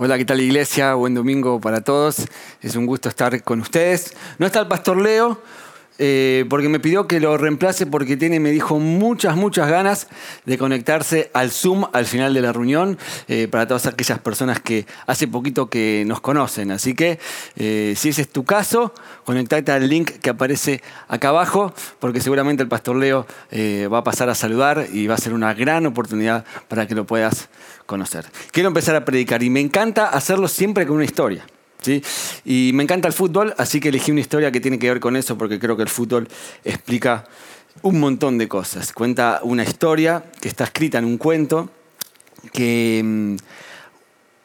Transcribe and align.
Hola, 0.00 0.16
¿qué 0.16 0.24
tal 0.24 0.40
iglesia? 0.40 0.94
Buen 0.94 1.14
domingo 1.14 1.60
para 1.60 1.80
todos. 1.80 2.28
Es 2.62 2.76
un 2.76 2.86
gusto 2.86 3.08
estar 3.08 3.42
con 3.42 3.60
ustedes. 3.60 4.14
No 4.38 4.46
está 4.46 4.60
el 4.60 4.68
pastor 4.68 4.96
Leo, 4.96 5.42
eh, 5.98 6.44
porque 6.48 6.68
me 6.68 6.78
pidió 6.78 7.08
que 7.08 7.18
lo 7.18 7.36
reemplace 7.36 7.84
porque 7.84 8.16
tiene, 8.16 8.38
me 8.38 8.52
dijo, 8.52 8.78
muchas, 8.78 9.34
muchas 9.34 9.68
ganas 9.68 10.06
de 10.46 10.56
conectarse 10.56 11.32
al 11.34 11.50
Zoom 11.50 11.86
al 11.92 12.06
final 12.06 12.32
de 12.32 12.40
la 12.40 12.52
reunión 12.52 12.96
eh, 13.26 13.48
para 13.48 13.66
todas 13.66 13.86
aquellas 13.86 14.20
personas 14.20 14.60
que 14.60 14.86
hace 15.08 15.26
poquito 15.26 15.68
que 15.68 16.04
nos 16.06 16.20
conocen. 16.20 16.70
Así 16.70 16.94
que 16.94 17.18
eh, 17.56 17.94
si 17.96 18.10
ese 18.10 18.22
es 18.22 18.28
tu 18.28 18.44
caso, 18.44 18.94
conectate 19.24 19.72
al 19.72 19.88
link 19.88 20.10
que 20.20 20.30
aparece 20.30 20.80
acá 21.08 21.30
abajo 21.30 21.74
porque 21.98 22.20
seguramente 22.20 22.62
el 22.62 22.68
pastor 22.68 22.94
Leo 22.94 23.26
va 23.92 23.98
a 23.98 24.04
pasar 24.04 24.30
a 24.30 24.36
saludar 24.36 24.86
y 24.92 25.08
va 25.08 25.16
a 25.16 25.18
ser 25.18 25.32
una 25.32 25.52
gran 25.54 25.86
oportunidad 25.86 26.44
para 26.68 26.86
que 26.86 26.94
lo 26.94 27.04
puedas 27.04 27.48
conocer. 27.88 28.26
Quiero 28.52 28.68
empezar 28.68 28.94
a 28.94 29.04
predicar 29.04 29.42
y 29.42 29.48
me 29.48 29.60
encanta 29.60 30.10
hacerlo 30.10 30.46
siempre 30.46 30.86
con 30.86 30.96
una 30.96 31.06
historia. 31.06 31.46
¿sí? 31.80 32.02
Y 32.44 32.70
me 32.74 32.82
encanta 32.82 33.08
el 33.08 33.14
fútbol, 33.14 33.54
así 33.56 33.80
que 33.80 33.88
elegí 33.88 34.12
una 34.12 34.20
historia 34.20 34.52
que 34.52 34.60
tiene 34.60 34.78
que 34.78 34.88
ver 34.88 35.00
con 35.00 35.16
eso 35.16 35.38
porque 35.38 35.58
creo 35.58 35.74
que 35.74 35.84
el 35.84 35.88
fútbol 35.88 36.28
explica 36.64 37.24
un 37.80 37.98
montón 37.98 38.36
de 38.36 38.46
cosas. 38.46 38.92
Cuenta 38.92 39.40
una 39.42 39.64
historia 39.64 40.22
que 40.38 40.48
está 40.48 40.64
escrita 40.64 40.98
en 40.98 41.06
un 41.06 41.16
cuento 41.16 41.70
que 42.52 43.00
mm, 43.02 43.36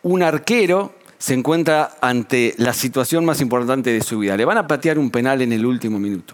un 0.03 0.23
arquero 0.23 0.95
se 1.17 1.33
encuentra 1.33 1.97
ante 2.01 2.55
la 2.57 2.73
situación 2.73 3.25
más 3.25 3.41
importante 3.41 3.91
de 3.91 4.01
su 4.01 4.19
vida. 4.19 4.37
Le 4.37 4.45
van 4.45 4.57
a 4.57 4.67
patear 4.67 4.97
un 4.97 5.11
penal 5.11 5.41
en 5.41 5.51
el 5.51 5.65
último 5.65 5.99
minuto. 5.99 6.33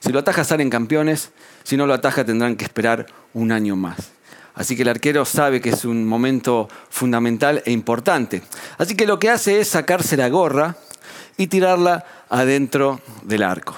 Si 0.00 0.12
lo 0.12 0.20
ataja 0.20 0.44
salen 0.44 0.70
campeones, 0.70 1.30
si 1.62 1.76
no 1.76 1.86
lo 1.86 1.92
ataja 1.92 2.24
tendrán 2.24 2.56
que 2.56 2.64
esperar 2.64 3.06
un 3.34 3.52
año 3.52 3.76
más. 3.76 4.17
Así 4.58 4.74
que 4.74 4.82
el 4.82 4.88
arquero 4.88 5.24
sabe 5.24 5.60
que 5.60 5.70
es 5.70 5.84
un 5.84 6.04
momento 6.04 6.68
fundamental 6.90 7.62
e 7.64 7.70
importante. 7.70 8.42
Así 8.76 8.96
que 8.96 9.06
lo 9.06 9.20
que 9.20 9.30
hace 9.30 9.60
es 9.60 9.68
sacarse 9.68 10.16
la 10.16 10.28
gorra 10.28 10.76
y 11.36 11.46
tirarla 11.46 12.04
adentro 12.28 13.00
del 13.22 13.44
arco. 13.44 13.76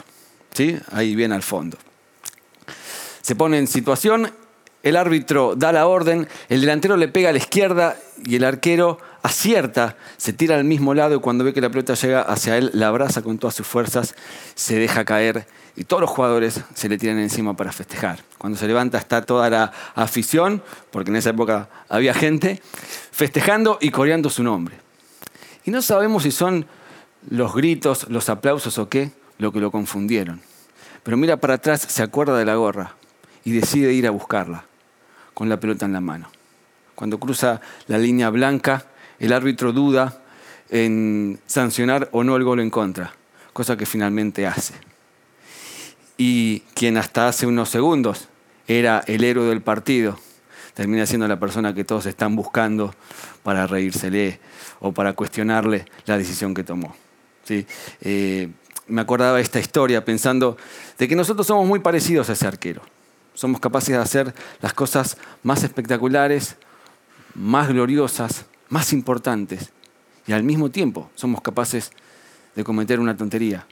¿Sí? 0.55 0.79
Ahí 0.93 1.15
bien 1.15 1.33
al 1.33 1.43
fondo. 1.43 1.77
Se 3.21 3.37
pone 3.37 3.59
en 3.59 3.67
situación, 3.67 4.33
el 4.83 4.97
árbitro 4.97 5.55
da 5.55 5.71
la 5.71 5.87
orden, 5.87 6.27
el 6.49 6.63
delantero 6.63 6.97
le 6.97 7.09
pega 7.09 7.29
a 7.29 7.33
la 7.33 7.39
izquierda 7.39 7.99
y 8.25 8.37
el 8.37 8.45
arquero 8.45 8.99
acierta, 9.23 9.99
se 10.17 10.33
tira 10.33 10.57
al 10.57 10.65
mismo 10.65 10.95
lado 10.95 11.15
y 11.15 11.21
cuando 11.21 11.45
ve 11.45 11.53
que 11.53 11.61
la 11.61 11.69
pelota 11.69 11.93
llega 11.93 12.23
hacia 12.23 12.57
él, 12.57 12.71
la 12.73 12.89
abraza 12.89 13.21
con 13.21 13.39
todas 13.39 13.55
sus 13.55 13.67
fuerzas, 13.67 14.15
se 14.55 14.77
deja 14.77 15.05
caer 15.05 15.47
y 15.77 15.85
todos 15.85 16.01
los 16.01 16.11
jugadores 16.11 16.61
se 16.75 16.89
le 16.89 16.99
tiran 16.99 17.19
encima 17.19 17.57
para 17.57 17.73
festejar. 17.73 18.21
Cuando 18.39 18.59
se 18.59 18.67
levanta 18.67 18.99
está 18.99 19.23
toda 19.23 19.49
la 19.51 19.73
afición, 19.95 20.63
porque 20.91 21.11
en 21.11 21.17
esa 21.17 21.31
época 21.31 21.69
había 21.89 22.15
gente, 22.15 22.61
festejando 23.11 23.79
y 23.81 23.91
coreando 23.91 24.31
su 24.31 24.43
nombre. 24.43 24.77
Y 25.65 25.71
no 25.71 25.83
sabemos 25.83 26.25
si 26.25 26.31
son 26.31 26.67
los 27.31 27.55
gritos, 27.55 28.09
los 28.09 28.29
aplausos 28.29 28.79
o 28.79 28.89
qué 28.89 29.13
lo 29.39 29.53
que 29.53 29.61
lo 29.61 29.71
confundieron. 29.71 30.41
Pero 31.03 31.17
mira 31.17 31.39
para 31.39 31.55
atrás, 31.55 31.83
se 31.83 32.03
acuerda 32.03 32.37
de 32.37 32.45
la 32.45 32.57
gorra 32.57 32.97
y 33.45 33.53
decide 33.53 33.93
ir 33.93 34.07
a 34.07 34.11
buscarla 34.11 34.65
con 35.35 35.49
la 35.49 35.59
pelota 35.59 35.87
en 35.87 35.93
la 35.93 36.01
mano. 36.01 36.31
Cuando 36.95 37.19
cruza 37.19 37.61
la 37.87 37.97
línea 37.97 38.29
blanca, 38.29 38.85
el 39.19 39.33
árbitro 39.33 39.73
duda 39.73 40.21
en 40.69 41.41
sancionar 41.47 42.09
o 42.13 42.23
no 42.23 42.37
el 42.37 42.45
gol 42.45 42.61
en 42.61 42.71
contra, 42.71 43.15
cosa 43.53 43.77
que 43.77 43.87
finalmente 43.87 44.47
hace 44.47 44.90
y 46.21 46.61
quien 46.75 46.99
hasta 46.99 47.29
hace 47.29 47.47
unos 47.47 47.71
segundos 47.71 48.29
era 48.69 49.03
el 49.07 49.25
héroe 49.25 49.47
del 49.47 49.63
partido, 49.63 50.19
termina 50.75 51.07
siendo 51.07 51.27
la 51.27 51.41
persona 51.41 51.73
que 51.73 51.83
todos 51.83 52.05
están 52.05 52.37
buscando 52.37 52.95
para 53.43 53.67
reírsele 53.67 54.39
o 54.81 54.93
para 54.93 55.15
cuestionarle 55.15 55.87
la 56.05 56.19
decisión 56.19 56.53
que 56.53 56.63
tomó. 56.63 56.95
¿Sí? 57.45 57.67
Eh, 58.03 58.51
me 58.87 59.01
acordaba 59.01 59.39
de 59.39 59.43
esta 59.43 59.61
historia 59.61 60.05
pensando 60.05 60.59
de 60.99 61.09
que 61.09 61.17
nosotros 61.17 61.47
somos 61.47 61.67
muy 61.67 61.79
parecidos 61.79 62.29
a 62.29 62.35
ese 62.35 62.47
arquero. 62.47 62.83
Somos 63.33 63.59
capaces 63.59 63.97
de 63.97 64.03
hacer 64.03 64.35
las 64.61 64.75
cosas 64.75 65.17
más 65.43 65.65
espectaculares, 65.65 66.57
más 67.35 67.69
gloriosas, 67.69 68.45
más 68.69 68.93
importantes. 68.93 69.71
Y 70.27 70.33
al 70.33 70.43
mismo 70.43 70.71
tiempo 70.71 71.11
somos 71.15 71.41
capaces 71.41 71.93
de 72.55 72.63
cometer 72.63 73.01
una 73.01 73.17
tontería, 73.17 73.67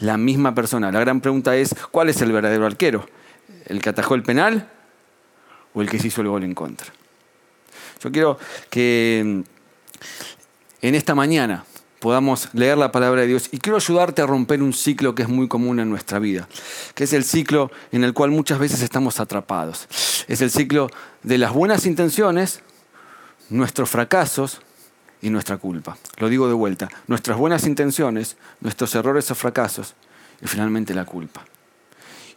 la 0.00 0.16
misma 0.16 0.54
persona. 0.54 0.90
La 0.90 1.00
gran 1.00 1.20
pregunta 1.20 1.56
es, 1.56 1.74
¿cuál 1.90 2.08
es 2.08 2.20
el 2.20 2.32
verdadero 2.32 2.66
arquero? 2.66 3.06
¿El 3.66 3.80
que 3.80 3.90
atajó 3.90 4.14
el 4.14 4.22
penal 4.22 4.70
o 5.74 5.82
el 5.82 5.88
que 5.88 5.98
se 5.98 6.08
hizo 6.08 6.22
el 6.22 6.28
gol 6.28 6.44
en 6.44 6.54
contra? 6.54 6.92
Yo 8.02 8.10
quiero 8.10 8.38
que 8.70 9.22
mm, 9.24 9.40
en 10.82 10.94
esta 10.94 11.14
mañana 11.14 11.64
podamos 12.00 12.48
leer 12.54 12.78
la 12.78 12.90
palabra 12.90 13.20
de 13.20 13.26
Dios 13.26 13.50
y 13.52 13.58
quiero 13.58 13.76
ayudarte 13.76 14.22
a 14.22 14.26
romper 14.26 14.62
un 14.62 14.72
ciclo 14.72 15.14
que 15.14 15.22
es 15.22 15.28
muy 15.28 15.48
común 15.48 15.80
en 15.80 15.90
nuestra 15.90 16.18
vida, 16.18 16.48
que 16.94 17.04
es 17.04 17.12
el 17.12 17.24
ciclo 17.24 17.70
en 17.92 18.04
el 18.04 18.14
cual 18.14 18.30
muchas 18.30 18.58
veces 18.58 18.80
estamos 18.80 19.20
atrapados. 19.20 19.86
Es 20.26 20.40
el 20.40 20.50
ciclo 20.50 20.88
de 21.22 21.36
las 21.36 21.52
buenas 21.52 21.84
intenciones, 21.84 22.62
nuestros 23.50 23.90
fracasos 23.90 24.62
y 25.22 25.30
nuestra 25.30 25.56
culpa. 25.58 25.96
Lo 26.18 26.28
digo 26.28 26.48
de 26.48 26.54
vuelta, 26.54 26.88
nuestras 27.06 27.36
buenas 27.36 27.66
intenciones, 27.66 28.36
nuestros 28.60 28.94
errores 28.94 29.30
o 29.30 29.34
fracasos 29.34 29.94
y 30.42 30.46
finalmente 30.46 30.94
la 30.94 31.04
culpa. 31.04 31.44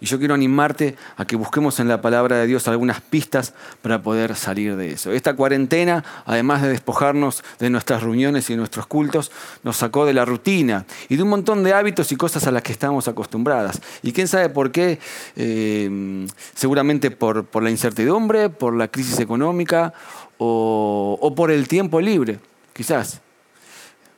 Y 0.03 0.05
yo 0.05 0.19
quiero 0.19 0.33
animarte 0.33 0.97
a 1.15 1.23
que 1.23 1.37
busquemos 1.37 1.79
en 1.79 1.87
la 1.87 2.01
palabra 2.01 2.35
de 2.35 2.45
Dios 2.45 2.67
algunas 2.67 2.99
pistas 2.99 3.53
para 3.81 4.01
poder 4.01 4.35
salir 4.35 4.75
de 4.75 4.91
eso. 4.91 5.13
Esta 5.13 5.33
cuarentena, 5.33 6.03
además 6.25 6.61
de 6.61 6.67
despojarnos 6.67 7.41
de 7.59 7.69
nuestras 7.69 8.03
reuniones 8.03 8.49
y 8.49 8.53
de 8.53 8.57
nuestros 8.57 8.85
cultos, 8.85 9.31
nos 9.63 9.77
sacó 9.77 10.05
de 10.05 10.11
la 10.11 10.25
rutina 10.25 10.85
y 11.07 11.15
de 11.15 11.23
un 11.23 11.29
montón 11.29 11.63
de 11.63 11.73
hábitos 11.73 12.11
y 12.11 12.17
cosas 12.17 12.45
a 12.47 12.51
las 12.51 12.63
que 12.63 12.73
estábamos 12.73 13.07
acostumbradas. 13.07 13.81
Y 14.01 14.11
quién 14.11 14.27
sabe 14.27 14.49
por 14.49 14.73
qué, 14.73 14.99
eh, 15.37 16.27
seguramente 16.53 17.09
por, 17.09 17.45
por, 17.45 17.63
la 17.63 17.71
incertidumbre, 17.71 18.49
por 18.49 18.75
la 18.75 18.89
crisis 18.89 19.21
económica 19.21 19.93
o, 20.37 21.17
o 21.21 21.33
por 21.33 21.49
el 21.49 21.69
tiempo 21.69 22.01
libre 22.01 22.39
quizás, 22.73 23.21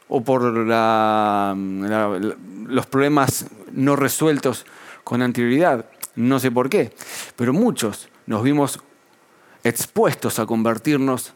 o 0.08 0.24
por 0.24 0.44
los 0.44 0.76
problemas 2.88 3.46
no 3.72 3.96
resueltos 3.96 4.66
con 5.04 5.22
anterioridad, 5.22 5.86
no 6.16 6.40
sé 6.40 6.52
por 6.52 6.70
qué, 6.70 6.94
pero 7.36 7.54
muchos 7.54 8.10
nos 8.26 8.44
vimos 8.44 8.80
expuestos 9.64 10.40
a 10.40 10.46
convertirnos 10.46 11.34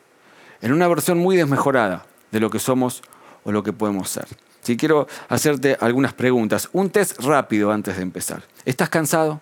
en 0.62 0.72
una 0.72 0.88
versión 0.88 1.18
muy 1.18 1.36
desmejorada 1.36 2.06
de 2.32 2.40
lo 2.40 2.50
que 2.50 2.60
somos 2.60 3.02
o 3.44 3.52
lo 3.52 3.64
que 3.64 3.74
podemos 3.74 4.10
ser. 4.10 4.28
Si 4.62 4.78
quiero 4.78 5.08
hacerte 5.30 5.78
algunas 5.80 6.14
preguntas, 6.14 6.70
un 6.74 6.90
test 6.90 7.20
rápido 7.22 7.72
antes 7.72 7.96
de 7.96 8.04
empezar. 8.04 8.44
¿Estás 8.66 8.90
cansado? 8.90 9.42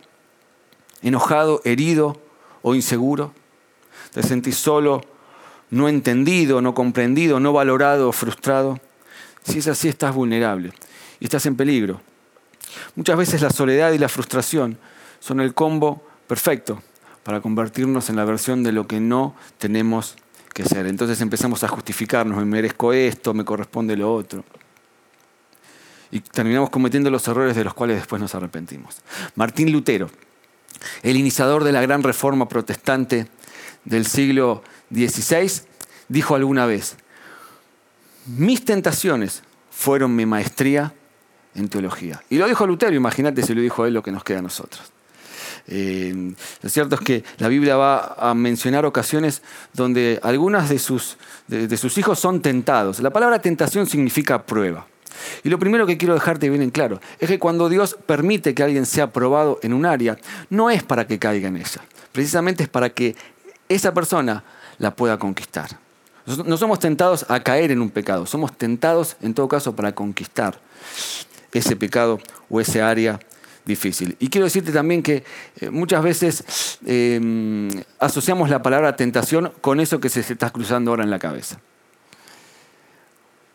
¿Enojado, 1.01 1.61
herido 1.65 2.21
o 2.61 2.75
inseguro? 2.75 3.33
¿Te 4.13 4.23
sentís 4.23 4.57
solo 4.57 5.01
no 5.69 5.89
entendido, 5.89 6.61
no 6.61 6.73
comprendido, 6.73 7.39
no 7.39 7.53
valorado, 7.53 8.11
frustrado, 8.11 8.79
si 9.43 9.59
es 9.59 9.67
así 9.67 9.87
estás 9.87 10.13
vulnerable 10.13 10.71
y 11.19 11.25
estás 11.25 11.45
en 11.45 11.55
peligro. 11.55 12.01
Muchas 12.95 13.17
veces 13.17 13.41
la 13.41 13.49
soledad 13.49 13.91
y 13.91 13.97
la 13.97 14.09
frustración 14.09 14.77
son 15.19 15.39
el 15.39 15.53
combo 15.53 16.03
perfecto 16.27 16.81
para 17.23 17.41
convertirnos 17.41 18.09
en 18.09 18.15
la 18.15 18.25
versión 18.25 18.63
de 18.63 18.71
lo 18.71 18.87
que 18.87 18.99
no 18.99 19.35
tenemos 19.57 20.15
que 20.53 20.63
ser. 20.63 20.87
Entonces 20.87 21.19
empezamos 21.21 21.63
a 21.63 21.67
justificarnos, 21.67 22.37
me 22.37 22.45
merezco 22.45 22.93
esto, 22.93 23.33
me 23.33 23.45
corresponde 23.45 23.95
lo 23.95 24.13
otro. 24.13 24.43
Y 26.09 26.21
terminamos 26.21 26.69
cometiendo 26.69 27.09
los 27.09 27.27
errores 27.27 27.55
de 27.55 27.63
los 27.63 27.73
cuales 27.73 27.97
después 27.97 28.21
nos 28.21 28.33
arrepentimos. 28.33 29.01
Martín 29.35 29.71
Lutero, 29.71 30.09
el 31.03 31.17
iniciador 31.17 31.63
de 31.63 31.71
la 31.71 31.81
gran 31.81 32.01
reforma 32.01 32.47
protestante 32.47 33.27
del 33.85 34.05
siglo 34.05 34.63
16, 34.89 35.65
dijo 36.07 36.35
alguna 36.35 36.65
vez, 36.65 36.97
mis 38.25 38.65
tentaciones 38.65 39.43
fueron 39.71 40.15
mi 40.15 40.25
maestría 40.25 40.93
en 41.55 41.69
teología. 41.69 42.21
Y 42.29 42.37
lo 42.37 42.47
dijo 42.47 42.67
Lutero, 42.67 42.95
imagínate 42.95 43.41
si 43.41 43.53
lo 43.53 43.61
dijo 43.61 43.85
él 43.85 43.93
lo 43.93 44.03
que 44.03 44.11
nos 44.11 44.23
queda 44.23 44.39
a 44.39 44.43
nosotros. 44.43 44.91
Eh, 45.69 46.33
lo 46.61 46.69
cierto 46.69 46.95
es 46.95 47.01
que 47.01 47.23
la 47.39 47.49
Biblia 47.49 47.75
va 47.75 48.15
a 48.17 48.33
mencionar 48.33 48.85
ocasiones 48.85 49.41
donde 49.73 50.19
algunas 50.23 50.69
de 50.69 50.79
sus, 50.79 51.17
de, 51.47 51.75
sus 51.77 51.97
hijos 51.97 52.19
son 52.19 52.41
tentados. 52.41 52.99
La 53.01 53.09
palabra 53.09 53.39
tentación 53.41 53.85
significa 53.85 54.45
prueba. 54.45 54.87
Y 55.43 55.49
lo 55.49 55.59
primero 55.59 55.85
que 55.85 55.97
quiero 55.97 56.13
dejarte 56.13 56.49
bien 56.49 56.61
en 56.61 56.69
claro 56.69 57.01
es 57.19 57.27
que 57.27 57.39
cuando 57.39 57.69
Dios 57.69 57.97
permite 58.05 58.53
que 58.53 58.63
alguien 58.63 58.85
sea 58.85 59.11
probado 59.11 59.59
en 59.61 59.73
un 59.73 59.85
área, 59.85 60.17
no 60.49 60.69
es 60.69 60.83
para 60.83 61.07
que 61.07 61.19
caiga 61.19 61.47
en 61.47 61.57
ella. 61.57 61.81
Precisamente 62.11 62.63
es 62.63 62.69
para 62.69 62.91
que 62.91 63.15
esa 63.69 63.93
persona 63.93 64.43
la 64.77 64.95
pueda 64.95 65.17
conquistar. 65.17 65.79
No 66.45 66.57
somos 66.57 66.79
tentados 66.79 67.25
a 67.29 67.41
caer 67.41 67.71
en 67.71 67.81
un 67.81 67.89
pecado, 67.89 68.25
somos 68.25 68.57
tentados 68.57 69.15
en 69.21 69.33
todo 69.33 69.47
caso 69.47 69.75
para 69.75 69.95
conquistar 69.95 70.59
ese 71.53 71.75
pecado 71.75 72.19
o 72.49 72.59
ese 72.59 72.81
área 72.81 73.19
difícil. 73.65 74.15
Y 74.19 74.29
quiero 74.29 74.45
decirte 74.45 74.71
también 74.71 75.03
que 75.03 75.23
eh, 75.59 75.69
muchas 75.69 76.03
veces 76.03 76.79
em, 76.85 77.69
asociamos 77.99 78.49
la 78.49 78.61
palabra 78.61 78.95
tentación 78.95 79.51
con 79.61 79.79
eso 79.79 79.99
que 79.99 80.09
se 80.09 80.21
está 80.21 80.49
cruzando 80.49 80.91
ahora 80.91 81.03
en 81.03 81.09
la 81.09 81.19
cabeza. 81.19 81.59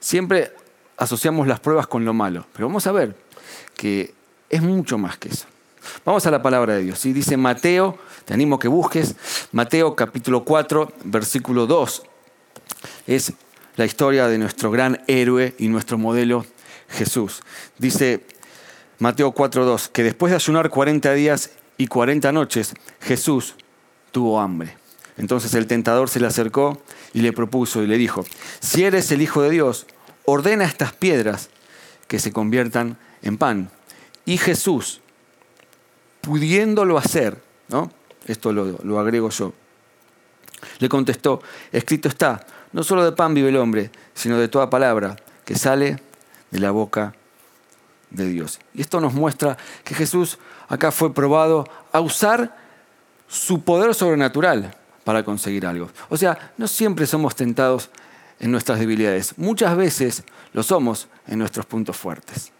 Siempre 0.00 0.52
asociamos 0.96 1.46
las 1.46 1.60
pruebas 1.60 1.86
con 1.86 2.04
lo 2.04 2.14
malo, 2.14 2.46
pero 2.52 2.68
vamos 2.68 2.86
a 2.86 2.92
ver 2.92 3.16
que 3.76 4.14
es 4.48 4.62
mucho 4.62 4.98
más 4.98 5.16
que 5.16 5.28
eso. 5.28 5.46
Vamos 6.04 6.26
a 6.26 6.30
la 6.30 6.42
palabra 6.42 6.74
de 6.74 6.82
Dios. 6.82 6.98
¿sí? 6.98 7.12
Dice 7.12 7.36
Mateo, 7.36 7.98
te 8.24 8.34
animo 8.34 8.58
que 8.58 8.68
busques, 8.68 9.14
Mateo 9.52 9.94
capítulo 9.94 10.44
4, 10.44 10.92
versículo 11.04 11.66
2. 11.66 12.02
Es 13.06 13.32
la 13.76 13.84
historia 13.84 14.28
de 14.28 14.38
nuestro 14.38 14.70
gran 14.70 15.02
héroe 15.06 15.54
y 15.58 15.68
nuestro 15.68 15.98
modelo 15.98 16.44
Jesús. 16.88 17.42
Dice 17.78 18.24
Mateo 18.98 19.34
4.2, 19.34 19.88
que 19.88 20.02
después 20.02 20.30
de 20.30 20.36
ayunar 20.36 20.70
40 20.70 21.12
días 21.14 21.50
y 21.78 21.86
40 21.86 22.32
noches, 22.32 22.74
Jesús 23.00 23.56
tuvo 24.12 24.40
hambre. 24.40 24.76
Entonces 25.16 25.54
el 25.54 25.66
tentador 25.66 26.08
se 26.08 26.20
le 26.20 26.26
acercó 26.26 26.82
y 27.12 27.20
le 27.20 27.32
propuso 27.32 27.82
y 27.82 27.86
le 27.86 27.98
dijo, 27.98 28.24
si 28.60 28.84
eres 28.84 29.10
el 29.10 29.22
Hijo 29.22 29.42
de 29.42 29.50
Dios, 29.50 29.86
ordena 30.24 30.64
estas 30.64 30.92
piedras 30.92 31.50
que 32.08 32.18
se 32.18 32.32
conviertan 32.32 32.98
en 33.22 33.38
pan. 33.38 33.70
Y 34.24 34.38
Jesús, 34.38 35.01
pudiéndolo 36.22 36.96
hacer, 36.96 37.42
¿no? 37.68 37.90
esto 38.26 38.52
lo, 38.52 38.78
lo 38.82 38.98
agrego 38.98 39.28
yo, 39.28 39.52
le 40.78 40.88
contestó, 40.88 41.42
escrito 41.70 42.08
está, 42.08 42.46
no 42.72 42.82
solo 42.82 43.04
de 43.04 43.12
pan 43.12 43.34
vive 43.34 43.50
el 43.50 43.56
hombre, 43.56 43.90
sino 44.14 44.38
de 44.38 44.48
toda 44.48 44.70
palabra 44.70 45.16
que 45.44 45.56
sale 45.56 45.98
de 46.50 46.60
la 46.60 46.70
boca 46.70 47.14
de 48.10 48.26
Dios. 48.26 48.60
Y 48.74 48.80
esto 48.80 49.00
nos 49.00 49.12
muestra 49.12 49.56
que 49.84 49.94
Jesús 49.94 50.38
acá 50.68 50.90
fue 50.92 51.12
probado 51.12 51.66
a 51.92 52.00
usar 52.00 52.56
su 53.28 53.62
poder 53.62 53.94
sobrenatural 53.94 54.74
para 55.04 55.24
conseguir 55.24 55.66
algo. 55.66 55.90
O 56.08 56.16
sea, 56.16 56.52
no 56.56 56.68
siempre 56.68 57.06
somos 57.06 57.34
tentados 57.34 57.90
en 58.38 58.50
nuestras 58.50 58.78
debilidades. 58.78 59.36
Muchas 59.38 59.76
veces 59.76 60.24
lo 60.52 60.62
somos 60.62 61.08
en 61.26 61.38
nuestros 61.38 61.66
puntos 61.66 61.96
fuertes. 61.96 62.52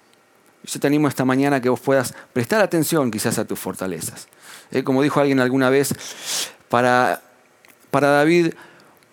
Yo 0.65 0.79
te 0.79 0.87
animo 0.87 1.09
esta 1.09 1.25
mañana 1.25 1.61
que 1.61 1.69
vos 1.69 1.81
puedas 1.81 2.15
prestar 2.33 2.61
atención 2.61 3.11
quizás 3.11 3.39
a 3.39 3.45
tus 3.45 3.59
fortalezas. 3.59 4.29
Eh, 4.71 4.85
como 4.85 5.03
dijo 5.03 5.21
alguien 5.21 5.41
alguna 5.41 5.71
vez, 5.71 5.93
para, 6.69 7.21
para 7.91 8.09
David, 8.09 8.55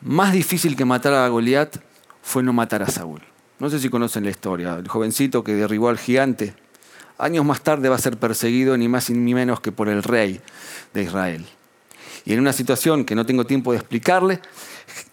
más 0.01 0.31
difícil 0.31 0.75
que 0.75 0.85
matar 0.85 1.13
a 1.13 1.27
Goliat 1.27 1.77
fue 2.21 2.43
no 2.43 2.53
matar 2.53 2.83
a 2.83 2.87
Saúl. 2.87 3.21
No 3.57 3.69
sé 3.69 3.79
si 3.79 3.89
conocen 3.89 4.23
la 4.23 4.29
historia. 4.29 4.75
El 4.75 4.87
jovencito 4.87 5.43
que 5.43 5.53
derribó 5.53 5.89
al 5.89 5.97
gigante, 5.97 6.53
años 7.17 7.43
más 7.43 7.61
tarde 7.61 7.89
va 7.89 7.95
a 7.95 7.99
ser 7.99 8.17
perseguido 8.17 8.77
ni 8.77 8.87
más 8.87 9.09
ni 9.09 9.33
menos 9.33 9.59
que 9.59 9.71
por 9.71 9.89
el 9.89 10.03
rey 10.03 10.39
de 10.93 11.03
Israel. 11.03 11.45
Y 12.25 12.33
en 12.33 12.39
una 12.39 12.53
situación 12.53 13.05
que 13.05 13.15
no 13.15 13.25
tengo 13.25 13.45
tiempo 13.45 13.71
de 13.71 13.79
explicarle, 13.79 14.39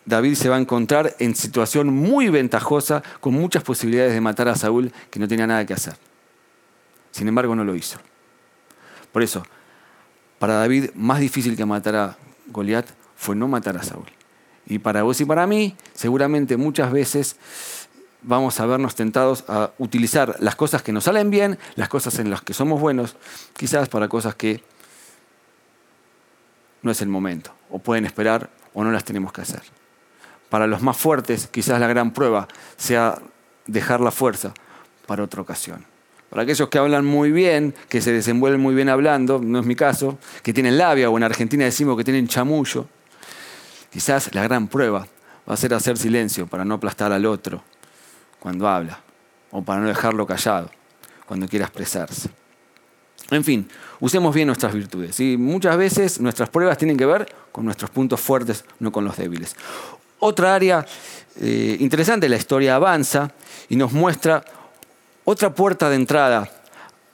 David 0.05 0.35
se 0.35 0.49
va 0.49 0.57
a 0.57 0.61
encontrar 0.61 1.17
en 1.19 1.35
situación 1.35 1.89
muy 1.89 2.29
ventajosa, 2.29 3.03
con 3.21 3.35
muchas 3.35 3.63
posibilidades 3.63 4.13
de 4.13 4.21
matar 4.21 4.49
a 4.49 4.55
Saúl, 4.55 4.93
que 5.11 5.19
no 5.19 5.27
tenía 5.27 5.47
nada 5.47 5.65
que 5.65 5.75
hacer. 5.75 5.97
Sin 7.17 7.29
embargo, 7.29 7.57
no 7.57 7.65
lo 7.65 7.75
hizo. 7.75 7.99
Por 9.11 9.23
eso, 9.23 9.43
para 10.39 10.57
David, 10.57 10.91
más 10.95 11.19
difícil 11.19 11.57
que 11.57 11.65
matar 11.65 11.97
a 11.97 12.19
Goliat 12.49 12.87
fue 13.17 13.35
no 13.35 13.49
matar 13.49 13.79
a 13.79 13.83
Saúl. 13.83 14.05
Y 14.67 14.81
para 14.81 15.03
vos 15.03 15.19
y 15.23 15.25
para 15.25 15.47
mí, 15.47 15.75
seguramente 15.95 16.59
muchas 16.59 16.93
veces 16.93 17.37
vamos 18.21 18.61
a 18.61 18.67
vernos 18.67 18.95
tentados 18.97 19.45
a 19.49 19.71
utilizar 19.79 20.37
las 20.41 20.57
cosas 20.57 20.83
que 20.83 20.93
nos 20.93 21.05
salen 21.05 21.31
bien, 21.31 21.59
las 21.75 21.89
cosas 21.89 22.19
en 22.19 22.29
las 22.29 22.43
que 22.43 22.53
somos 22.53 22.83
buenos, 22.83 23.17
quizás 23.57 23.89
para 23.89 24.09
cosas 24.09 24.35
que 24.35 24.63
no 26.83 26.91
es 26.91 27.01
el 27.01 27.09
momento, 27.09 27.51
o 27.71 27.79
pueden 27.79 28.05
esperar 28.05 28.51
o 28.75 28.85
no 28.85 28.93
las 28.93 29.05
tenemos 29.05 29.33
que 29.33 29.41
hacer. 29.41 29.63
Para 30.51 30.67
los 30.67 30.83
más 30.83 30.99
fuertes, 30.99 31.47
quizás 31.47 31.81
la 31.81 31.87
gran 31.87 32.11
prueba 32.11 32.47
sea 32.77 33.19
dejar 33.67 34.03
la 34.03 34.11
fuerza 34.11 34.53
para 35.07 35.23
otra 35.23 35.41
ocasión. 35.41 35.96
Para 36.31 36.43
aquellos 36.43 36.69
que 36.69 36.79
hablan 36.79 37.05
muy 37.05 37.31
bien, 37.31 37.75
que 37.89 38.01
se 38.01 38.13
desenvuelven 38.13 38.61
muy 38.61 38.75
bien 38.75 38.89
hablando, 38.89 39.39
no 39.39 39.61
es 39.61 39.67
mi 39.67 39.77
caso, 39.77 40.19
que 40.43 40.53
tienen 40.53 40.77
labia 40.77 41.09
o 41.09 41.17
en 41.17 41.23
Argentina 41.23 41.65
decimos 41.65 41.97
que 41.97 42.05
tienen 42.05 42.27
chamullo, 42.27 42.87
quizás 43.91 44.35
la 44.35 44.43
gran 44.43 44.69
prueba 44.69 45.07
va 45.49 45.55
a 45.55 45.57
ser 45.57 45.73
hacer 45.73 45.97
silencio 45.97 46.47
para 46.47 46.65
no 46.65 46.75
aplastar 46.75 47.13
al 47.13 47.27
otro 47.27 47.63
cuando 48.41 48.69
habla, 48.69 49.01
o 49.51 49.63
para 49.63 49.81
no 49.81 49.89
dejarlo 49.89 50.27
callado 50.27 50.71
cuando 51.27 51.49
quiera 51.49 51.67
expresarse. 51.67 52.29
En 53.31 53.43
fin, 53.43 53.69
usemos 53.99 54.35
bien 54.35 54.47
nuestras 54.47 54.73
virtudes. 54.73 55.19
Y 55.21 55.37
muchas 55.37 55.77
veces 55.77 56.21
nuestras 56.21 56.49
pruebas 56.49 56.79
tienen 56.79 56.97
que 56.97 57.07
ver 57.07 57.27
con 57.51 57.65
nuestros 57.65 57.91
puntos 57.91 58.21
fuertes, 58.21 58.65
no 58.79 58.93
con 58.93 59.05
los 59.05 59.17
débiles. 59.17 59.57
Otra 60.21 60.55
área 60.55 60.87
eh, 61.41 61.77
interesante, 61.81 62.29
la 62.29 62.37
historia 62.37 62.77
avanza 62.77 63.33
y 63.69 63.77
nos 63.77 63.93
muestra 63.93 64.45
otra 65.27 65.55
puerta 65.55 65.91
de 65.91 65.97
entrada 65.97 66.49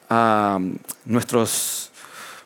a 0.08 0.60
nuestros 1.06 1.90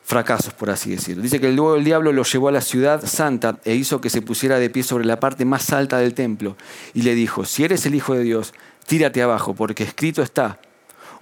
fracasos, 0.05 0.53
por 0.53 0.69
así 0.69 0.91
decirlo. 0.91 1.21
Dice 1.21 1.41
que 1.41 1.51
luego 1.51 1.75
el 1.75 1.83
diablo 1.83 2.13
lo 2.13 2.23
llevó 2.23 2.47
a 2.47 2.53
la 2.53 2.61
ciudad 2.61 3.05
santa 3.05 3.59
e 3.65 3.75
hizo 3.75 3.99
que 3.99 4.09
se 4.09 4.21
pusiera 4.21 4.59
de 4.59 4.69
pie 4.69 4.81
sobre 4.81 5.03
la 5.03 5.19
parte 5.19 5.43
más 5.43 5.73
alta 5.73 5.97
del 5.97 6.13
templo 6.13 6.55
y 6.93 7.01
le 7.01 7.13
dijo, 7.13 7.43
si 7.43 7.65
eres 7.65 7.85
el 7.85 7.95
Hijo 7.95 8.13
de 8.13 8.23
Dios, 8.23 8.53
tírate 8.85 9.21
abajo, 9.21 9.53
porque 9.53 9.83
escrito 9.83 10.21
está, 10.21 10.61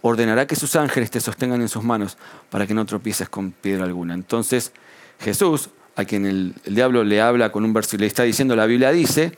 ordenará 0.01 0.45
que 0.45 0.55
sus 0.55 0.75
ángeles 0.75 1.09
te 1.09 1.19
sostengan 1.19 1.61
en 1.61 1.67
sus 1.67 1.83
manos 1.83 2.15
para 2.51 2.67
que 2.67 2.75
no 2.75 2.85
tropieces 2.85 3.27
con 3.27 3.51
piedra 3.51 3.85
alguna. 3.85 4.13
Entonces 4.13 4.71
Jesús, 5.19 5.71
a 5.95 6.05
quien 6.05 6.27
el, 6.27 6.53
diablo 6.67 7.03
le 7.03 7.19
habla 7.19 7.51
con 7.51 7.65
un 7.65 7.73
versículo, 7.73 8.01
le 8.01 8.07
está 8.07 8.21
diciendo, 8.21 8.55
la 8.55 8.67
Biblia 8.67 8.91
dice, 8.91 9.35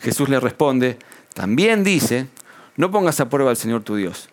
Jesús 0.00 0.28
le 0.28 0.40
responde, 0.40 0.98
también 1.34 1.84
dice, 1.84 2.26
no 2.76 2.90
pongas 2.90 3.20
a 3.20 3.28
prueba 3.28 3.50
al 3.50 3.56
Señor 3.56 3.84
tu 3.84 3.94
Dios. 3.94 4.30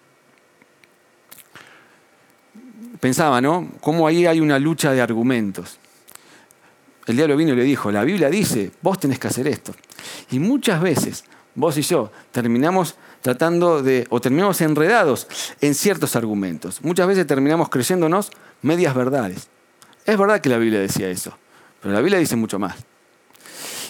Pensaba, 2.99 3.41
¿no? 3.41 3.69
Cómo 3.81 4.07
ahí 4.07 4.25
hay 4.25 4.39
una 4.39 4.59
lucha 4.59 4.91
de 4.91 5.01
argumentos. 5.01 5.79
El 7.05 7.15
diablo 7.15 7.37
vino 7.37 7.53
y 7.53 7.55
le 7.55 7.63
dijo, 7.63 7.91
la 7.91 8.03
Biblia 8.03 8.29
dice, 8.29 8.71
vos 8.81 8.99
tenés 8.99 9.19
que 9.19 9.27
hacer 9.27 9.47
esto. 9.47 9.73
Y 10.31 10.39
muchas 10.39 10.81
veces, 10.81 11.23
vos 11.55 11.77
y 11.77 11.81
yo, 11.81 12.11
terminamos 12.31 12.95
tratando 13.21 13.81
de, 13.81 14.05
o 14.09 14.19
terminamos 14.19 14.59
enredados 14.61 15.27
en 15.61 15.73
ciertos 15.73 16.15
argumentos. 16.15 16.81
Muchas 16.83 17.07
veces 17.07 17.25
terminamos 17.25 17.69
creyéndonos 17.69 18.31
medias 18.61 18.93
verdades. 18.93 19.47
Es 20.05 20.17
verdad 20.17 20.41
que 20.41 20.49
la 20.49 20.57
Biblia 20.57 20.79
decía 20.79 21.09
eso, 21.09 21.37
pero 21.81 21.93
la 21.93 22.01
Biblia 22.01 22.19
dice 22.19 22.35
mucho 22.35 22.59
más. 22.59 22.75